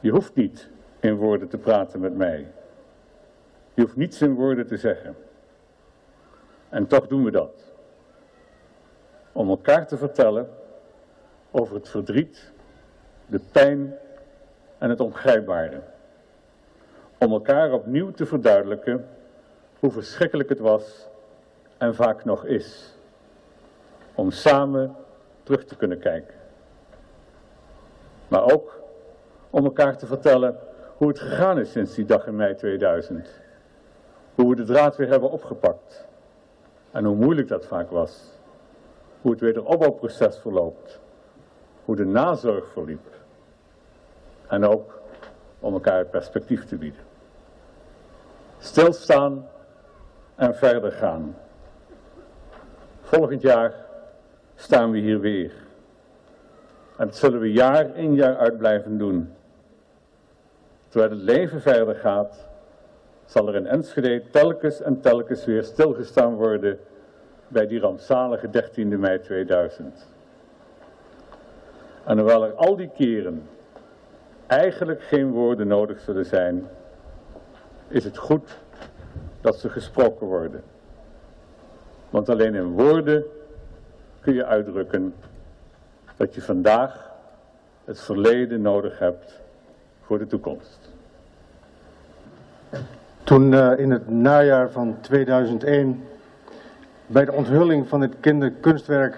Je 0.00 0.10
hoeft 0.10 0.34
niet 0.34 0.68
in 1.00 1.16
woorden 1.16 1.48
te 1.48 1.58
praten 1.58 2.00
met 2.00 2.16
mij. 2.16 2.46
Je 3.74 3.82
hoeft 3.82 3.96
niets 3.96 4.22
in 4.22 4.34
woorden 4.34 4.66
te 4.66 4.76
zeggen. 4.76 5.16
En 6.68 6.86
toch 6.86 7.06
doen 7.06 7.24
we 7.24 7.30
dat. 7.30 7.69
Om 9.40 9.48
elkaar 9.48 9.86
te 9.86 9.96
vertellen 9.96 10.48
over 11.50 11.74
het 11.74 11.88
verdriet, 11.88 12.52
de 13.26 13.40
pijn 13.52 13.94
en 14.78 14.90
het 14.90 15.00
ongrijpbare. 15.00 15.80
Om 17.18 17.32
elkaar 17.32 17.72
opnieuw 17.72 18.10
te 18.10 18.26
verduidelijken 18.26 19.06
hoe 19.78 19.90
verschrikkelijk 19.90 20.48
het 20.48 20.58
was 20.58 21.08
en 21.78 21.94
vaak 21.94 22.24
nog 22.24 22.44
is. 22.44 22.94
Om 24.14 24.30
samen 24.30 24.96
terug 25.42 25.64
te 25.64 25.76
kunnen 25.76 25.98
kijken. 25.98 26.34
Maar 28.28 28.52
ook 28.52 28.80
om 29.50 29.64
elkaar 29.64 29.96
te 29.96 30.06
vertellen 30.06 30.58
hoe 30.96 31.08
het 31.08 31.18
gegaan 31.18 31.58
is 31.58 31.72
sinds 31.72 31.94
die 31.94 32.04
dag 32.04 32.26
in 32.26 32.36
mei 32.36 32.54
2000. 32.54 33.28
Hoe 34.34 34.48
we 34.48 34.56
de 34.56 34.64
draad 34.64 34.96
weer 34.96 35.08
hebben 35.08 35.30
opgepakt. 35.30 36.06
En 36.90 37.04
hoe 37.04 37.16
moeilijk 37.16 37.48
dat 37.48 37.66
vaak 37.66 37.90
was. 37.90 38.38
Hoe 39.20 39.30
het 39.30 39.40
wederopbouwproces 39.40 40.38
verloopt. 40.38 41.00
Hoe 41.84 41.96
de 41.96 42.04
nazorg 42.04 42.72
verliep. 42.72 43.06
En 44.48 44.64
ook 44.64 45.00
om 45.58 45.72
elkaar 45.72 46.04
perspectief 46.04 46.64
te 46.64 46.76
bieden. 46.76 47.00
Stilstaan 48.58 49.48
en 50.34 50.54
verder 50.54 50.92
gaan. 50.92 51.36
Volgend 53.00 53.42
jaar 53.42 53.74
staan 54.54 54.90
we 54.90 54.98
hier 54.98 55.20
weer. 55.20 55.52
En 56.96 57.06
dat 57.06 57.16
zullen 57.16 57.40
we 57.40 57.52
jaar 57.52 57.96
in 57.96 58.14
jaar 58.14 58.36
uit 58.36 58.58
blijven 58.58 58.98
doen. 58.98 59.32
Terwijl 60.88 61.10
het 61.10 61.20
leven 61.20 61.60
verder 61.60 61.94
gaat, 61.94 62.48
zal 63.24 63.48
er 63.48 63.54
in 63.54 63.66
Enschede 63.66 64.22
telkens 64.30 64.80
en 64.80 65.00
telkens 65.00 65.44
weer 65.44 65.64
stilgestaan 65.64 66.34
worden 66.34 66.78
bij 67.50 67.66
die 67.66 67.80
rampzalige 67.80 68.46
13e 68.46 68.98
mei 68.98 69.20
2000. 69.20 70.06
En 72.04 72.18
hoewel 72.18 72.44
er 72.44 72.54
al 72.54 72.76
die 72.76 72.90
keren 72.94 73.48
eigenlijk 74.46 75.02
geen 75.02 75.30
woorden 75.30 75.66
nodig 75.66 76.00
zullen 76.00 76.26
zijn, 76.26 76.68
is 77.88 78.04
het 78.04 78.16
goed 78.16 78.58
dat 79.40 79.58
ze 79.58 79.68
gesproken 79.68 80.26
worden. 80.26 80.62
Want 82.10 82.28
alleen 82.28 82.54
in 82.54 82.70
woorden 82.70 83.24
kun 84.20 84.34
je 84.34 84.44
uitdrukken 84.44 85.14
dat 86.16 86.34
je 86.34 86.42
vandaag 86.42 87.10
het 87.84 88.00
verleden 88.00 88.62
nodig 88.62 88.98
hebt 88.98 89.40
voor 90.00 90.18
de 90.18 90.26
toekomst. 90.26 90.92
Toen 93.22 93.52
uh, 93.52 93.78
in 93.78 93.90
het 93.90 94.08
najaar 94.08 94.70
van 94.70 95.00
2001 95.00 96.04
bij 97.12 97.24
de 97.24 97.32
onthulling 97.32 97.88
van 97.88 98.00
het 98.00 98.14
kinderkunstwerk 98.20 99.16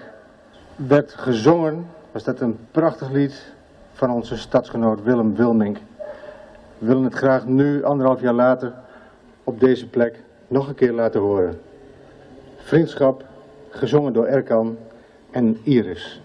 werd 0.75 1.13
gezongen, 1.13 1.85
was 2.11 2.23
dat 2.23 2.39
een 2.39 2.57
prachtig 2.71 3.11
lied 3.11 3.53
van 3.91 4.11
onze 4.11 4.37
stadsgenoot 4.37 5.03
Willem 5.03 5.35
Wilmink. 5.35 5.77
We 6.77 6.85
willen 6.85 7.03
het 7.03 7.13
graag 7.13 7.45
nu, 7.45 7.83
anderhalf 7.83 8.21
jaar 8.21 8.33
later, 8.33 8.73
op 9.43 9.59
deze 9.59 9.87
plek 9.87 10.19
nog 10.47 10.67
een 10.67 10.75
keer 10.75 10.91
laten 10.91 11.21
horen. 11.21 11.61
Vriendschap, 12.57 13.23
gezongen 13.69 14.13
door 14.13 14.25
Erkan 14.25 14.77
en 15.31 15.59
Iris. 15.63 16.21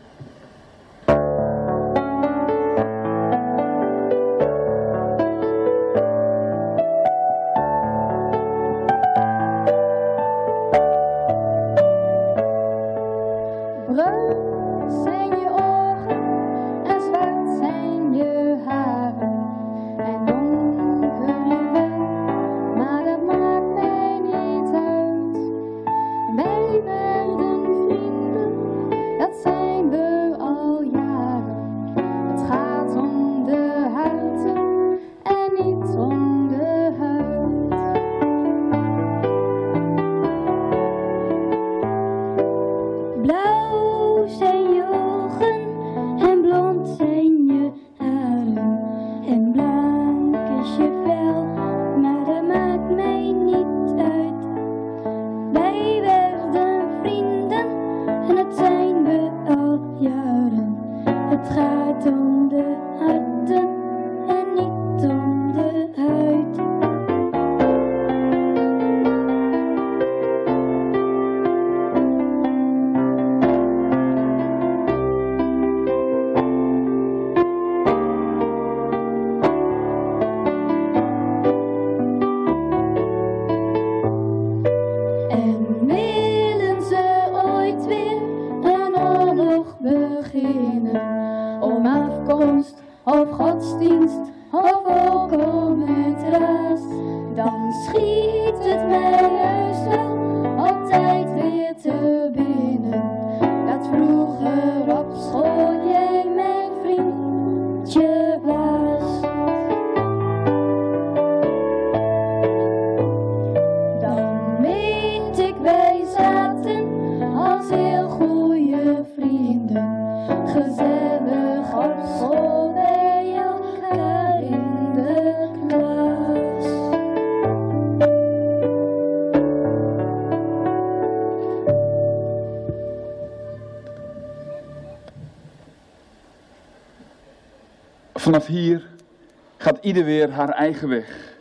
Ieder 139.88 140.04
weer 140.04 140.30
haar 140.30 140.48
eigen 140.48 140.88
weg. 140.88 141.36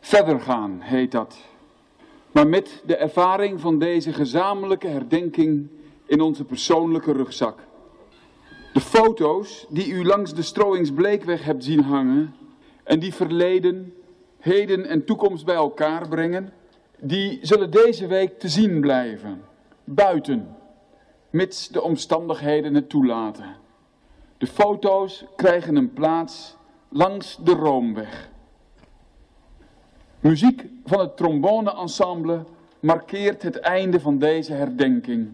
Verder 0.00 0.40
gaan 0.40 0.80
heet 0.80 1.12
dat. 1.12 1.36
Maar 2.32 2.46
met 2.46 2.82
de 2.84 2.96
ervaring 2.96 3.60
van 3.60 3.78
deze 3.78 4.12
gezamenlijke 4.12 4.86
herdenking 4.86 5.68
in 6.06 6.20
onze 6.20 6.44
persoonlijke 6.44 7.12
rugzak. 7.12 7.58
De 8.72 8.80
foto's 8.80 9.66
die 9.68 9.90
u 9.90 10.04
langs 10.04 10.34
de 10.34 10.42
Strooingsbleekweg 10.42 11.44
hebt 11.44 11.64
zien 11.64 11.82
hangen 11.82 12.34
en 12.84 12.98
die 12.98 13.14
verleden, 13.14 13.94
heden 14.38 14.86
en 14.86 15.04
toekomst 15.04 15.44
bij 15.44 15.54
elkaar 15.54 16.08
brengen, 16.08 16.52
die 16.98 17.38
zullen 17.42 17.70
deze 17.70 18.06
week 18.06 18.38
te 18.38 18.48
zien 18.48 18.80
blijven. 18.80 19.42
Buiten, 19.84 20.56
mits 21.30 21.68
de 21.68 21.82
omstandigheden 21.82 22.74
het 22.74 22.88
toelaten. 22.88 23.56
De 24.38 24.46
foto's 24.46 25.24
krijgen 25.36 25.76
een 25.76 25.92
plaats 25.92 26.56
langs 26.96 27.36
de 27.40 27.52
Roomweg. 27.52 28.28
Muziek 30.20 30.64
van 30.84 31.00
het 31.00 31.16
tromboneensemble 31.16 32.44
markeert 32.80 33.42
het 33.42 33.58
einde 33.58 34.00
van 34.00 34.18
deze 34.18 34.52
herdenking. 34.52 35.28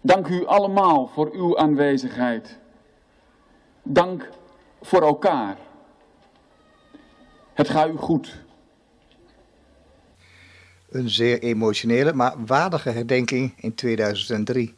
Dank 0.00 0.28
u 0.28 0.46
allemaal 0.46 1.06
voor 1.06 1.30
uw 1.32 1.58
aanwezigheid. 1.58 2.58
Dank 3.82 4.28
voor 4.82 5.02
elkaar. 5.02 5.56
Het 7.52 7.68
gaat 7.68 7.88
u 7.88 7.96
goed. 7.96 8.44
Een 10.90 11.10
zeer 11.10 11.42
emotionele, 11.42 12.12
maar 12.12 12.34
waardige 12.46 12.90
herdenking 12.90 13.52
in 13.56 13.74
2003. 13.74 14.74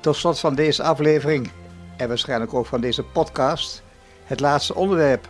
Tot 0.00 0.16
slot 0.16 0.40
van 0.40 0.54
deze 0.54 0.82
aflevering 0.82 1.50
en 1.96 2.08
waarschijnlijk 2.08 2.54
ook 2.54 2.66
van 2.66 2.80
deze 2.80 3.02
podcast 3.02 3.86
het 4.28 4.40
laatste 4.40 4.74
onderwerp. 4.74 5.28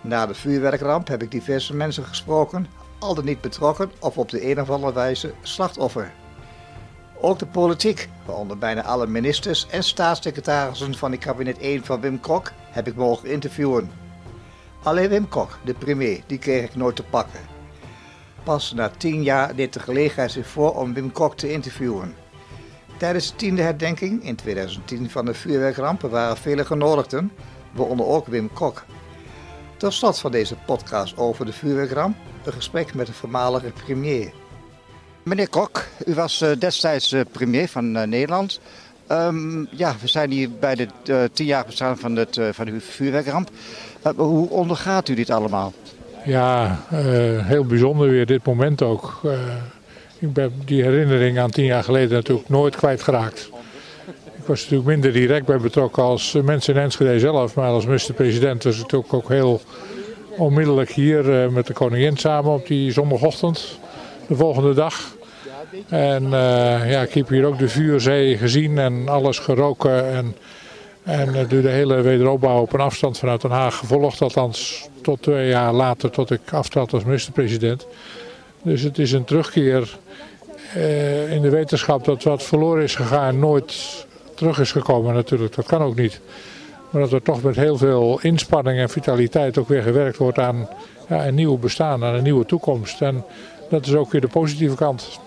Na 0.00 0.26
de 0.26 0.34
vuurwerkramp 0.34 1.08
heb 1.08 1.22
ik 1.22 1.30
diverse 1.30 1.74
mensen 1.74 2.04
gesproken, 2.04 2.66
al 2.98 3.14
dan 3.14 3.24
niet 3.24 3.40
betrokken 3.40 3.90
of 3.98 4.18
op 4.18 4.28
de 4.28 4.50
een 4.50 4.60
of 4.60 4.70
andere 4.70 4.92
wijze 4.92 5.32
slachtoffer. 5.42 6.12
Ook 7.20 7.38
de 7.38 7.46
politiek, 7.46 8.08
waaronder 8.24 8.58
bijna 8.58 8.82
alle 8.82 9.06
ministers 9.06 9.66
en 9.70 9.82
staatssecretarissen 9.82 10.94
van 10.94 11.10
het 11.10 11.20
kabinet 11.20 11.58
1 11.58 11.84
van 11.84 12.00
Wim 12.00 12.20
Kok, 12.20 12.52
heb 12.70 12.86
ik 12.86 12.96
mogen 12.96 13.30
interviewen. 13.30 13.90
Alleen 14.82 15.08
Wim 15.08 15.28
Kok, 15.28 15.58
de 15.64 15.74
premier, 15.74 16.20
die 16.26 16.38
kreeg 16.38 16.64
ik 16.64 16.74
nooit 16.74 16.96
te 16.96 17.02
pakken. 17.02 17.40
Pas 18.42 18.72
na 18.72 18.88
tien 18.88 19.22
jaar 19.22 19.54
deed 19.54 19.72
de 19.72 19.80
gelegenheid 19.80 20.32
zich 20.32 20.46
voor 20.46 20.74
om 20.74 20.94
Wim 20.94 21.12
Kok 21.12 21.36
te 21.36 21.52
interviewen. 21.52 22.14
Tijdens 22.98 23.30
de 23.30 23.36
tiende 23.36 23.62
herdenking 23.62 24.24
in 24.24 24.36
2010 24.36 25.10
van 25.10 25.24
de 25.24 25.34
vuurwerkrampen 25.34 26.10
waren 26.10 26.36
vele 26.36 26.64
genodigden, 26.64 27.32
waaronder 27.72 28.06
ook 28.06 28.26
Wim 28.26 28.52
Kok. 28.52 28.84
Tot 29.76 29.92
slot 29.92 30.18
van 30.18 30.30
deze 30.30 30.56
podcast 30.66 31.16
over 31.16 31.46
de 31.46 31.52
vuurwerkramp 31.52 32.16
een 32.44 32.52
gesprek 32.52 32.94
met 32.94 33.06
de 33.06 33.12
voormalige 33.12 33.72
premier. 33.84 34.32
Meneer 35.22 35.48
Kok, 35.48 35.84
u 36.06 36.14
was 36.14 36.40
eh, 36.40 36.50
destijds 36.58 37.12
eh, 37.12 37.20
premier 37.32 37.68
van 37.68 37.96
eh, 37.96 38.06
Nederland. 38.06 38.60
Ehm, 39.06 39.64
ja, 39.70 39.94
we 40.00 40.08
zijn 40.08 40.30
hier 40.30 40.50
bij 40.60 40.74
de 40.74 40.88
uh, 41.06 41.22
tienjarig 41.32 41.66
bestaan 41.66 41.98
van, 41.98 42.16
het, 42.16 42.40
van 42.52 42.64
de 42.64 42.80
vuurwerkramp. 42.80 43.50
Hoe 44.16 44.50
ondergaat 44.50 45.08
u 45.08 45.14
dit 45.14 45.30
allemaal? 45.30 45.72
Ja, 46.24 46.78
heel 47.42 47.64
bijzonder 47.64 48.08
weer 48.10 48.26
dit 48.26 48.44
moment 48.44 48.82
ook. 48.82 49.20
ik 50.18 50.32
ben 50.32 50.52
die 50.64 50.82
herinnering 50.82 51.38
aan 51.38 51.50
tien 51.50 51.64
jaar 51.64 51.84
geleden 51.84 52.12
natuurlijk 52.16 52.48
nooit 52.48 52.76
kwijtgeraakt. 52.76 53.50
Was 54.48 54.60
natuurlijk 54.60 54.88
minder 54.88 55.12
direct 55.12 55.46
bij 55.46 55.58
betrokken 55.58 56.02
als 56.02 56.32
mensen 56.44 56.74
in 56.74 56.80
Enschede 56.80 57.18
zelf. 57.18 57.54
Maar 57.54 57.68
als 57.68 57.84
minister-president 57.84 58.64
was 58.64 58.76
het 58.76 58.94
ook 58.94 59.28
heel 59.28 59.60
onmiddellijk 60.36 60.90
hier 60.90 61.52
met 61.52 61.66
de 61.66 61.72
koningin 61.72 62.16
samen 62.16 62.52
op 62.52 62.66
die 62.66 62.92
zondagochtend. 62.92 63.78
De 64.26 64.36
volgende 64.36 64.74
dag. 64.74 65.16
En 65.88 66.22
uh, 66.24 66.30
ja, 66.90 67.02
ik 67.02 67.12
heb 67.14 67.28
hier 67.28 67.44
ook 67.44 67.58
de 67.58 67.68
vuurzee 67.68 68.38
gezien 68.38 68.78
en 68.78 69.08
alles 69.08 69.38
geroken. 69.38 70.10
En, 70.12 70.36
en 71.02 71.48
de 71.48 71.68
hele 71.68 72.00
wederopbouw 72.00 72.60
op 72.60 72.72
een 72.72 72.80
afstand 72.80 73.18
vanuit 73.18 73.40
Den 73.40 73.50
Haag 73.50 73.76
gevolgd. 73.76 74.22
Althans 74.22 74.88
tot 75.02 75.22
twee 75.22 75.48
jaar 75.48 75.72
later, 75.72 76.10
tot 76.10 76.30
ik 76.30 76.52
aftrad 76.52 76.92
als 76.92 77.04
minister-president. 77.04 77.86
Dus 78.62 78.82
het 78.82 78.98
is 78.98 79.12
een 79.12 79.24
terugkeer 79.24 79.98
in 81.30 81.42
de 81.42 81.50
wetenschap 81.50 82.04
dat 82.04 82.22
wat 82.22 82.42
verloren 82.42 82.82
is 82.82 82.94
gegaan 82.94 83.38
nooit 83.38 84.06
terug 84.38 84.58
is 84.58 84.72
gekomen 84.72 85.14
natuurlijk. 85.14 85.54
Dat 85.54 85.66
kan 85.66 85.82
ook 85.82 85.96
niet. 85.96 86.20
Maar 86.90 87.02
dat 87.02 87.12
er 87.12 87.22
toch 87.22 87.42
met 87.42 87.56
heel 87.56 87.76
veel 87.76 88.18
inspanning 88.22 88.78
en 88.78 88.88
vitaliteit 88.88 89.58
ook 89.58 89.68
weer 89.68 89.82
gewerkt 89.82 90.16
wordt 90.16 90.38
aan 90.38 90.68
ja, 91.08 91.26
een 91.26 91.34
nieuw 91.34 91.58
bestaan, 91.58 92.04
aan 92.04 92.14
een 92.14 92.22
nieuwe 92.22 92.46
toekomst. 92.46 93.02
En 93.02 93.24
dat 93.70 93.86
is 93.86 93.94
ook 93.94 94.12
weer 94.12 94.20
de 94.20 94.28
positieve 94.28 94.76
kant. 94.76 95.20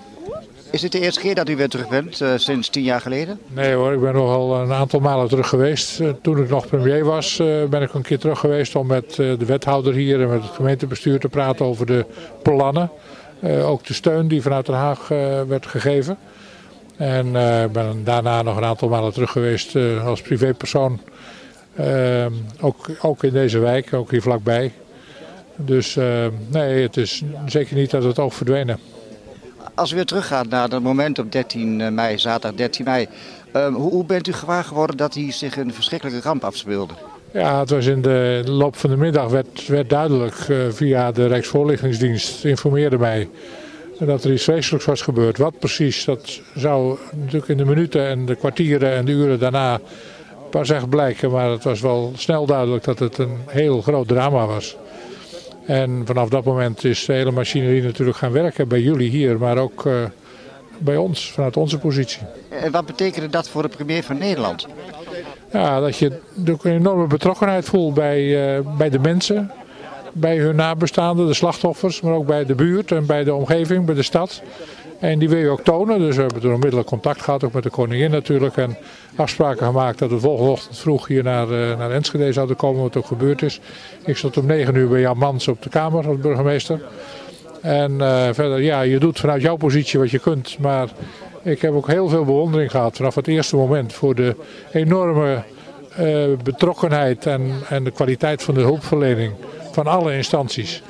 Is 0.72 0.82
dit 0.82 0.92
de 0.92 1.00
eerste 1.00 1.20
keer 1.20 1.36
dat 1.36 1.50
u 1.50 1.56
weer 1.56 1.70
terug 1.70 1.90
bent, 1.90 2.22
uh, 2.22 2.32
sinds 2.36 2.70
tien 2.70 2.84
jaar 2.84 3.02
geleden? 3.02 3.40
Nee 3.48 3.74
hoor, 3.74 3.94
ik 3.94 4.00
ben 4.00 4.14
nogal 4.14 4.62
een 4.62 4.72
aantal 4.72 5.00
malen 5.00 5.28
terug 5.28 5.48
geweest. 5.48 6.00
Uh, 6.00 6.10
toen 6.22 6.38
ik 6.38 6.50
nog 6.50 6.68
premier 6.68 7.06
was, 7.06 7.40
uh, 7.40 7.64
ben 7.64 7.82
ik 7.82 7.94
een 7.94 8.02
keer 8.02 8.20
terug 8.20 8.40
geweest 8.40 8.76
om 8.76 8.88
met 8.88 9.16
de 9.16 9.46
wethouder 9.46 9.94
hier 9.94 10.22
en 10.22 10.30
met 10.30 10.44
het 10.44 10.52
gemeentebestuur 10.52 11.20
te 11.20 11.28
praten 11.28 11.66
over 11.66 11.86
de 11.86 12.06
plannen. 12.44 12.90
ook 13.64 13.86
de 13.86 13.94
steun 13.94 14.28
die 14.28 14.42
vanuit 14.42 14.66
Den 14.66 14.76
Haag 14.76 15.08
werd 15.48 15.66
gegeven. 15.66 16.18
En 17.02 17.36
ik 17.66 17.72
ben 17.72 18.04
daarna 18.04 18.42
nog 18.42 18.58
een 18.58 18.64
aantal 18.64 18.90
malen 18.90 19.14
terug 19.14 19.32
geweest 19.32 19.76
als 20.06 20.22
privépersoon. 20.22 21.00
ook, 22.60 22.90
ook 23.02 23.24
in 23.24 23.34
deze 23.34 23.60
wijk, 23.60 23.94
ook 23.94 24.12
hier 24.12 24.22
vlakbij. 24.22 24.72
Dus 25.56 25.96
nee, 26.48 26.82
het 26.82 26.98
is 26.98 27.24
zeker 27.46 27.76
niet 27.76 27.92
dat 27.92 28.04
het 28.04 28.20
oog 28.20 28.34
verdwenen 28.34 28.80
als 29.76 29.92
u 29.92 29.96
weer 29.96 30.06
teruggaat 30.06 30.50
naar 30.50 30.70
het 30.70 30.84
moment 30.84 31.20
op 31.20 31.32
13 31.32 31.94
mei, 31.94 32.20
zaterdag 32.20 32.58
13 32.58 32.86
mei. 32.86 33.08
Um, 33.56 33.74
hoe, 33.74 33.92
hoe, 33.92 34.06
bent 34.06 34.28
u 34.28 34.34
gewaar 34.34 34.64
geworden 34.64 34.98
dat 34.98 35.14
hier 35.14 35.34
zich 35.34 35.58
een 35.58 35.74
verschrikkelijke 35.74 36.22
ramp 36.22 36.44
afspeelde? 36.44 36.94
Ja, 37.34 37.60
het 37.60 37.70
was 37.70 37.86
in 37.86 38.02
de 38.02 38.42
loop 38.46 38.76
van 38.76 38.90
de 38.90 38.98
middag 38.98 39.30
werd, 39.30 39.68
werd 39.68 39.90
duidelijk 39.90 40.48
uh, 40.48 40.58
via 40.70 41.12
de 41.12 41.28
Rijksvoorlichtingsdienst 41.28 42.46
informeerde 42.46 42.98
mij 42.98 43.30
dat 44.06 44.24
er 44.24 44.34
iets 44.34 44.44
vreselijks 44.44 44.86
was 44.86 45.02
gebeurd. 45.02 45.38
Wat 45.38 45.60
precies, 45.60 46.06
dat 46.06 46.42
zou 46.56 46.98
natuurlijk 47.16 47.48
in 47.48 47.58
de 47.58 47.66
minuten 47.66 48.08
en 48.08 48.26
de 48.26 48.36
kwartieren 48.36 48.92
en 48.92 49.06
de 49.06 49.12
uren 49.12 49.40
daarna 49.40 49.80
pas 50.50 50.70
echt 50.70 50.90
blijken. 50.90 51.32
Maar 51.32 51.50
het 51.50 51.64
was 51.64 51.82
wel 51.82 52.12
snel 52.16 52.46
duidelijk 52.46 52.84
dat 52.84 53.00
het 53.00 53.18
een 53.18 53.38
heel 53.48 53.82
groot 53.82 54.08
drama 54.08 54.46
was. 54.46 54.76
En 55.66 56.02
vanaf 56.06 56.30
dat 56.30 56.44
moment 56.44 56.84
is 56.84 57.06
de 57.06 57.14
hele 57.14 57.32
machinerie 57.32 57.82
natuurlijk 57.82 58.18
gaan 58.18 58.32
werken 58.32 58.68
bij 58.68 58.82
jullie 58.82 59.10
hier, 59.10 59.38
maar 59.38 59.58
ook 59.58 59.86
uh, 59.86 59.94
bij 60.78 60.98
ons, 60.98 61.32
vanuit 61.32 61.58
onze 61.58 61.78
positie. 61.78 62.22
En 62.50 62.72
wat 62.72 62.86
betekende 62.86 63.30
dat 63.30 63.50
voor 63.50 63.62
de 63.62 63.68
premier 63.68 64.04
van 64.04 64.18
Nederland? 64.18 64.68
ja, 65.52 65.80
dat 65.80 65.98
je 65.98 66.20
een 66.44 66.60
enorme 66.64 67.08
betrokkenheid 67.08 67.66
voelt 67.66 67.94
bij, 67.94 68.22
uh, 68.58 68.78
bij 68.78 68.90
de 68.90 69.00
mensen, 69.00 69.52
bij 70.14 70.38
hun 70.38 70.56
nabestaanden, 70.56 71.28
de 71.28 71.34
slachtoffers, 71.34 72.02
maar 72.02 72.14
ook 72.14 72.26
bij 72.26 72.46
de 72.46 72.56
buurt 72.56 72.92
en 72.92 73.06
bij 73.06 73.24
de 73.24 73.34
omgeving, 73.34 73.86
bij 73.86 73.96
de 73.96 74.04
stad. 74.04 74.42
En 75.00 75.20
die 75.20 75.30
wil 75.30 75.40
je 75.40 75.50
ook 75.50 75.64
tonen, 75.64 76.00
dus 76.00 76.16
we 76.16 76.22
hebben 76.22 76.42
toen 76.42 76.54
onmiddellijk 76.54 76.88
contact 76.88 77.22
gehad, 77.22 77.44
ook 77.44 77.54
met 77.54 77.64
de 77.64 77.70
koningin 77.70 78.12
natuurlijk. 78.12 78.58
En 78.58 78.78
afspraken 79.16 79.66
gemaakt 79.66 80.00
dat 80.00 80.10
we 80.10 80.20
volgende 80.20 80.52
ochtend 80.52 80.78
vroeg 80.78 81.08
hier 81.08 81.24
naar, 81.24 81.48
uh, 81.50 81.78
naar 81.78 81.92
Enschede 81.92 82.34
zouden 82.34 82.56
komen, 82.56 82.82
wat 82.82 82.98
ook 82.98 83.06
gebeurd 83.06 83.42
is. 83.42 83.60
Ik 84.06 84.18
stond 84.18 84.38
om 84.38 84.46
9 84.46 84.76
uur 84.76 84.88
bij 84.88 85.00
Jan 85.00 85.18
Mans 85.18 85.48
op 85.48 85.62
de 85.62 85.70
Kamer 85.70 86.08
als 86.08 86.18
burgemeester. 86.18 86.82
En 87.62 87.92
uh, 87.92 88.28
verder, 88.32 88.62
ja, 88.62 88.82
je 88.82 89.00
doet 89.00 89.20
vanuit 89.20 89.42
jouw 89.42 89.56
positie 89.56 90.00
wat 90.00 90.12
je 90.12 90.20
kunt, 90.20 90.58
maar 90.60 90.90
ik 91.44 91.62
heb 91.62 91.74
ook 91.74 91.88
heel 91.88 92.10
veel 92.10 92.26
bewondering 92.26 92.72
gehad 92.72 92.96
vanaf 92.96 93.16
het 93.16 93.28
eerste 93.28 93.56
moment 93.56 93.94
voor 93.94 94.16
de 94.16 94.36
enorme 94.72 95.44
uh, 96.00 96.24
betrokkenheid 96.44 97.26
en, 97.26 97.52
en 97.70 97.84
de 97.84 97.92
kwaliteit 97.92 98.44
van 98.44 98.54
de 98.54 98.62
hulpverlening 98.62 99.34
van 99.72 99.88
alle 99.88 100.16
instanties. 100.16 100.82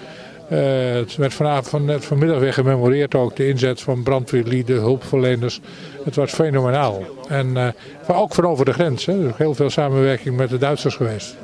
Uh, 0.52 0.60
het 0.94 1.16
werd 1.16 1.34
vanavond, 1.34 1.86
net 1.86 2.06
vanmiddag 2.06 2.40
weer 2.40 2.54
gememoreerd 2.54 3.16
ook, 3.16 3.36
de 3.36 3.48
inzet 3.48 3.82
van 3.82 4.04
brandweerlieden, 4.04 4.80
hulpverleners. 4.80 5.60
Het 6.04 6.16
was 6.16 6.32
fenomenaal. 6.32 7.04
En 7.28 7.48
uh, 7.48 7.54
maar 8.08 8.18
ook 8.18 8.34
van 8.34 8.46
over 8.46 8.66
de 8.66 8.74
grens. 8.74 9.06
Hè. 9.06 9.14
Er 9.14 9.30
is 9.30 9.36
heel 9.38 9.56
veel 9.56 9.70
samenwerking 9.70 10.38
met 10.38 10.50
de 10.50 10.58
Duitsers 10.58 10.96
geweest. 10.96 11.36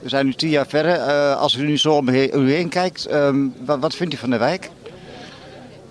We 0.00 0.08
zijn 0.08 0.26
nu 0.26 0.32
tien 0.32 0.48
jaar 0.48 0.66
verder. 0.66 0.96
Uh, 0.96 1.36
als 1.40 1.54
u 1.54 1.66
nu 1.66 1.78
zo 1.78 1.92
om 1.92 2.08
u 2.08 2.52
heen 2.52 2.68
kijkt, 2.68 3.14
um, 3.14 3.54
wat, 3.64 3.78
wat 3.80 3.94
vindt 3.94 4.14
u 4.14 4.16
van 4.16 4.30
de 4.30 4.38
wijk? 4.38 4.70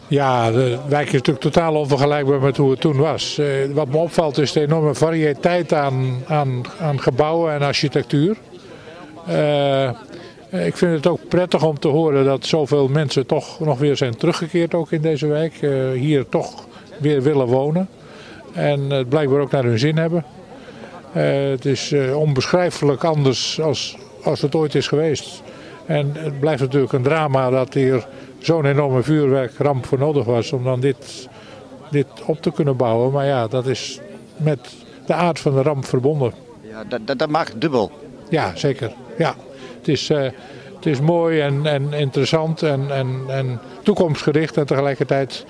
Ja, 0.07 0.51
de 0.51 0.77
wijk 0.87 1.07
is 1.07 1.13
natuurlijk 1.13 1.39
totaal 1.39 1.75
onvergelijkbaar 1.75 2.41
met 2.41 2.57
hoe 2.57 2.71
het 2.71 2.79
toen 2.79 2.97
was. 2.97 3.37
Uh, 3.39 3.47
wat 3.73 3.87
me 3.87 3.97
opvalt 3.97 4.37
is 4.37 4.51
de 4.51 4.61
enorme 4.61 4.95
variëteit 4.95 5.73
aan, 5.73 6.23
aan, 6.27 6.61
aan 6.79 7.01
gebouwen 7.01 7.53
en 7.53 7.61
architectuur. 7.61 8.37
Uh, 9.29 9.89
ik 10.53 10.77
vind 10.77 10.93
het 10.93 11.07
ook 11.07 11.27
prettig 11.27 11.63
om 11.63 11.79
te 11.79 11.87
horen 11.87 12.25
dat 12.25 12.45
zoveel 12.45 12.87
mensen 12.87 13.25
toch 13.25 13.59
nog 13.59 13.79
weer 13.79 13.97
zijn 13.97 14.17
teruggekeerd 14.17 14.73
ook 14.73 14.91
in 14.91 15.01
deze 15.01 15.27
wijk. 15.27 15.61
Uh, 15.61 15.91
hier 15.91 16.29
toch 16.29 16.67
weer 16.97 17.21
willen 17.21 17.47
wonen. 17.47 17.89
En 18.53 18.89
het 18.89 19.09
blijkbaar 19.09 19.39
ook 19.39 19.51
naar 19.51 19.63
hun 19.63 19.79
zin 19.79 19.97
hebben. 19.97 20.25
het 21.11 21.65
is 21.65 21.93
onbeschrijfelijk 22.15 23.03
anders 23.03 23.61
als, 23.61 23.97
als 24.23 24.41
het 24.41 24.55
ooit 24.55 24.75
is 24.75 24.87
geweest. 24.87 25.41
En 25.85 26.11
het 26.17 26.39
blijft 26.39 26.61
natuurlijk 26.61 26.93
een 26.93 27.03
drama 27.03 27.49
dat 27.49 27.73
hier 27.73 28.07
zo'n 28.39 28.65
enorme 28.65 29.03
vuurwerkramp 29.03 29.85
voor 29.85 29.97
nodig 29.97 30.25
was 30.25 30.51
om 30.51 30.63
dan 30.63 30.79
dit, 30.79 31.29
dit 31.91 32.07
op 32.25 32.41
te 32.41 32.51
kunnen 32.51 32.77
bouwen. 32.77 33.11
Maar 33.11 33.25
ja, 33.25 33.47
dat 33.47 33.67
is 33.67 33.99
met 34.37 34.59
de 35.05 35.13
aard 35.13 35.39
van 35.39 35.53
de 35.53 35.61
ramp 35.61 35.85
verbonden. 35.85 36.33
Ja, 36.61 36.83
dat, 36.83 37.07
dat, 37.07 37.19
dat 37.19 37.29
maakt 37.29 37.61
dubbel. 37.61 37.91
Ja, 38.29 38.55
zeker. 38.55 38.91
Ja. 39.17 39.35
Het, 39.83 39.91
is, 39.91 40.09
uh, 40.09 40.21
het 40.75 40.85
is 40.85 40.99
mooi 40.99 41.39
en, 41.39 41.65
en 41.65 41.93
interessant 41.93 42.61
en, 42.61 42.91
en, 42.91 43.23
en 43.27 43.59
toekomstgericht. 43.81 44.57
En 44.57 44.65
tegelijkertijd 44.65 45.45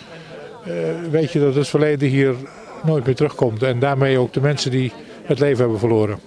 uh, 0.68 0.74
weet 1.12 1.32
je 1.32 1.40
dat 1.40 1.56
het 1.56 1.68
verleden 1.68 2.10
hier 2.10 2.36
nooit 2.84 3.06
meer 3.06 3.16
terugkomt. 3.16 3.64
En 3.64 3.80
daarmee 3.80 4.18
ook 4.18 4.34
de 4.34 4.42
mensen 4.42 4.72
die 4.72 4.92
het 5.24 5.40
leven 5.40 5.60
hebben 5.60 5.80
verloren. 5.80 6.20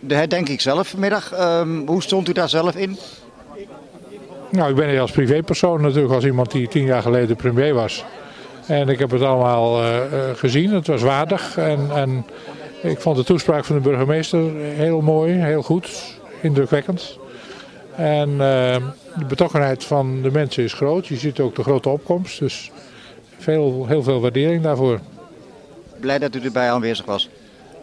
De 0.00 0.26
ik 0.44 0.60
zelf 0.60 0.88
vanmiddag. 0.88 1.58
Um, 1.60 1.86
hoe 1.86 2.02
stond 2.02 2.28
u 2.28 2.32
daar 2.32 2.48
zelf 2.48 2.76
in? 2.76 2.98
Nou, 4.50 4.70
ik 4.70 4.76
ben 4.76 4.88
hier 4.88 5.00
als 5.00 5.10
privépersoon 5.10 5.80
natuurlijk, 5.80 6.14
als 6.14 6.24
iemand 6.24 6.50
die 6.50 6.68
tien 6.68 6.84
jaar 6.84 7.02
geleden 7.02 7.36
premier 7.36 7.74
was. 7.74 8.04
En 8.66 8.88
ik 8.88 8.98
heb 8.98 9.10
het 9.10 9.22
allemaal 9.22 9.82
uh, 9.82 9.98
gezien. 10.34 10.72
Het 10.72 10.86
was 10.86 11.02
waardig. 11.02 11.56
En, 11.56 11.88
en 11.94 12.26
ik 12.82 13.00
vond 13.00 13.16
de 13.16 13.24
toespraak 13.24 13.64
van 13.64 13.76
de 13.76 13.82
burgemeester 13.82 14.40
heel 14.56 15.00
mooi, 15.00 15.32
heel 15.32 15.62
goed, 15.62 16.18
indrukwekkend. 16.40 17.18
En 17.96 18.30
uh, 18.30 18.38
de 18.38 19.24
betrokkenheid 19.28 19.84
van 19.84 20.22
de 20.22 20.30
mensen 20.30 20.62
is 20.62 20.72
groot. 20.72 21.06
Je 21.06 21.16
ziet 21.16 21.40
ook 21.40 21.56
de 21.56 21.62
grote 21.62 21.88
opkomst. 21.88 22.38
Dus 22.38 22.70
veel, 23.38 23.86
heel 23.86 24.02
veel 24.02 24.20
waardering 24.20 24.62
daarvoor. 24.62 25.00
Blij 26.00 26.18
dat 26.18 26.34
u 26.34 26.40
erbij 26.40 26.70
aanwezig 26.70 27.04
was. 27.04 27.28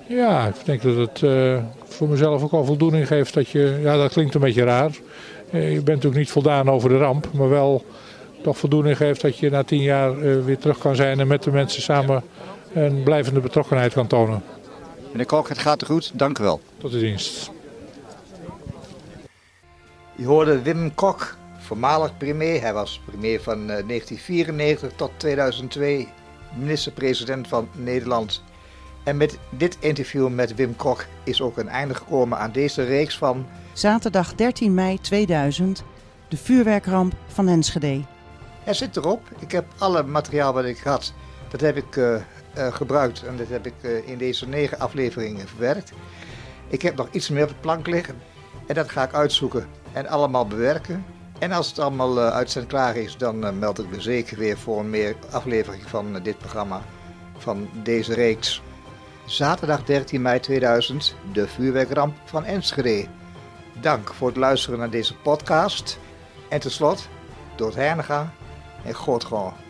Ja, 0.08 0.48
ik 0.48 0.66
denk 0.66 0.82
dat 0.82 0.96
het 0.96 1.22
uh, 1.22 1.58
voor 1.84 2.08
mezelf 2.08 2.44
ook 2.44 2.52
al 2.52 2.66
voldoening 2.66 3.08
geeft 3.08 3.34
dat 3.34 3.50
je... 3.50 3.80
Ja, 3.82 3.98
dat 3.98 4.12
klinkt 4.12 4.36
een 4.36 4.42
beetje 4.42 4.64
raar. 4.64 4.92
Je 5.52 5.60
bent 5.60 5.86
natuurlijk 5.86 6.16
niet 6.16 6.32
voldaan 6.32 6.70
over 6.70 6.90
de 6.90 6.98
ramp, 6.98 7.28
maar 7.34 7.50
wel 7.50 7.86
toch 8.42 8.58
voldoening 8.58 8.98
geeft 8.98 9.22
dat 9.22 9.38
je 9.38 9.50
na 9.50 9.64
tien 9.64 9.82
jaar 9.82 10.20
weer 10.46 10.58
terug 10.58 10.78
kan 10.78 10.96
zijn 10.96 11.20
en 11.20 11.28
met 11.28 11.44
de 11.44 11.52
mensen 11.52 11.82
samen 11.82 12.24
een 12.74 13.04
blijvende 13.04 13.40
betrokkenheid 13.40 13.94
kan 13.94 14.08
tonen. 14.08 14.44
Meneer 15.12 15.26
Kok, 15.26 15.50
het 15.50 15.58
gaat 15.58 15.86
goed. 15.86 16.12
Dank 16.14 16.40
u 16.40 16.44
wel. 16.44 16.62
Tot 16.78 16.92
de 16.92 17.00
dienst. 17.00 17.52
Je 20.18 20.26
hoorde 20.26 20.62
Wim 20.62 20.96
Kok, 20.96 21.36
voormalig 21.58 22.18
premier. 22.18 22.62
Hij 22.62 22.74
was 22.74 23.02
premier 23.06 23.42
van 23.42 23.68
1994 23.68 24.92
tot 24.96 25.12
2002, 25.18 26.08
minister-president 26.56 27.48
van 27.48 27.70
Nederland. 27.72 28.44
En 29.04 29.18
met 29.18 29.38
dit 29.50 29.78
interview 29.80 30.30
met 30.30 30.56
Wim 30.56 30.76
Kok 30.76 31.06
is 31.24 31.42
ook 31.42 31.58
een 31.58 31.68
einde 31.68 31.94
gekomen 31.94 32.38
aan 32.38 32.52
deze 32.52 32.84
reeks 32.84 33.18
van 33.18 33.46
Zaterdag 33.74 34.36
13 34.36 34.74
mei 34.74 35.00
2000, 35.00 35.84
de 36.28 36.38
vuurwerkramp 36.38 37.14
van 37.28 37.48
Enschede. 37.48 38.02
Er 38.64 38.76
zit 38.76 38.98
erop. 38.98 39.22
Ik 39.40 39.52
heb 39.52 39.66
alle 39.78 40.04
materiaal 40.04 40.54
wat 40.54 40.66
ik 40.66 40.80
had, 40.80 41.14
dat 41.50 41.62
heb 41.62 41.78
ik 41.78 41.96
uh, 41.96 42.16
uh, 42.58 42.74
gebruikt 42.74 43.24
en 43.24 43.38
dat 43.38 43.48
heb 43.48 43.66
ik 43.66 43.76
uh, 43.82 44.08
in 44.08 44.18
deze 44.18 44.48
negen 44.48 44.80
afleveringen 44.80 45.48
verwerkt. 45.48 45.92
Ik 46.68 46.82
heb 46.82 46.96
nog 46.96 47.08
iets 47.12 47.30
meer 47.30 47.44
op 47.44 47.50
de 47.50 47.56
plank 47.56 47.88
liggen 47.88 48.16
en 48.68 48.76
dat 48.76 48.90
ga 48.90 49.04
ik 49.04 49.14
uitzoeken 49.14 49.68
en 49.98 50.08
allemaal 50.08 50.48
bewerken. 50.48 51.06
En 51.40 51.52
als 51.52 51.68
het 51.68 51.80
allemaal 51.80 52.20
uitzend 52.20 52.68
klaar 52.68 52.96
is, 52.96 53.18
dan 53.18 53.60
meld 53.60 53.80
ik 53.80 53.90
me 53.90 54.02
zeker 54.02 54.38
weer 54.38 54.58
voor 54.58 54.80
een 54.80 54.90
meer 54.90 55.16
aflevering 55.32 55.84
van 55.90 56.20
dit 56.24 56.38
programma, 56.38 56.82
van 57.38 57.70
deze 57.84 58.14
reeks. 58.14 58.62
Zaterdag 59.26 59.84
13 59.84 60.22
mei 60.22 60.40
2000, 60.40 61.16
de 61.34 61.48
vuurwerkramp 61.48 62.16
van 62.26 62.46
Enschede. 62.46 63.08
Dank 63.82 64.14
voor 64.14 64.28
het 64.28 64.38
luisteren 64.38 64.80
naar 64.80 64.90
deze 64.90 65.16
podcast. 65.16 66.00
En 66.50 66.60
tot 66.60 66.72
slot, 66.72 67.08
door 67.56 67.68
het 67.68 67.76
Hernega 67.76 68.32
en 68.84 68.94
God 68.94 69.24
gewoon. 69.24 69.67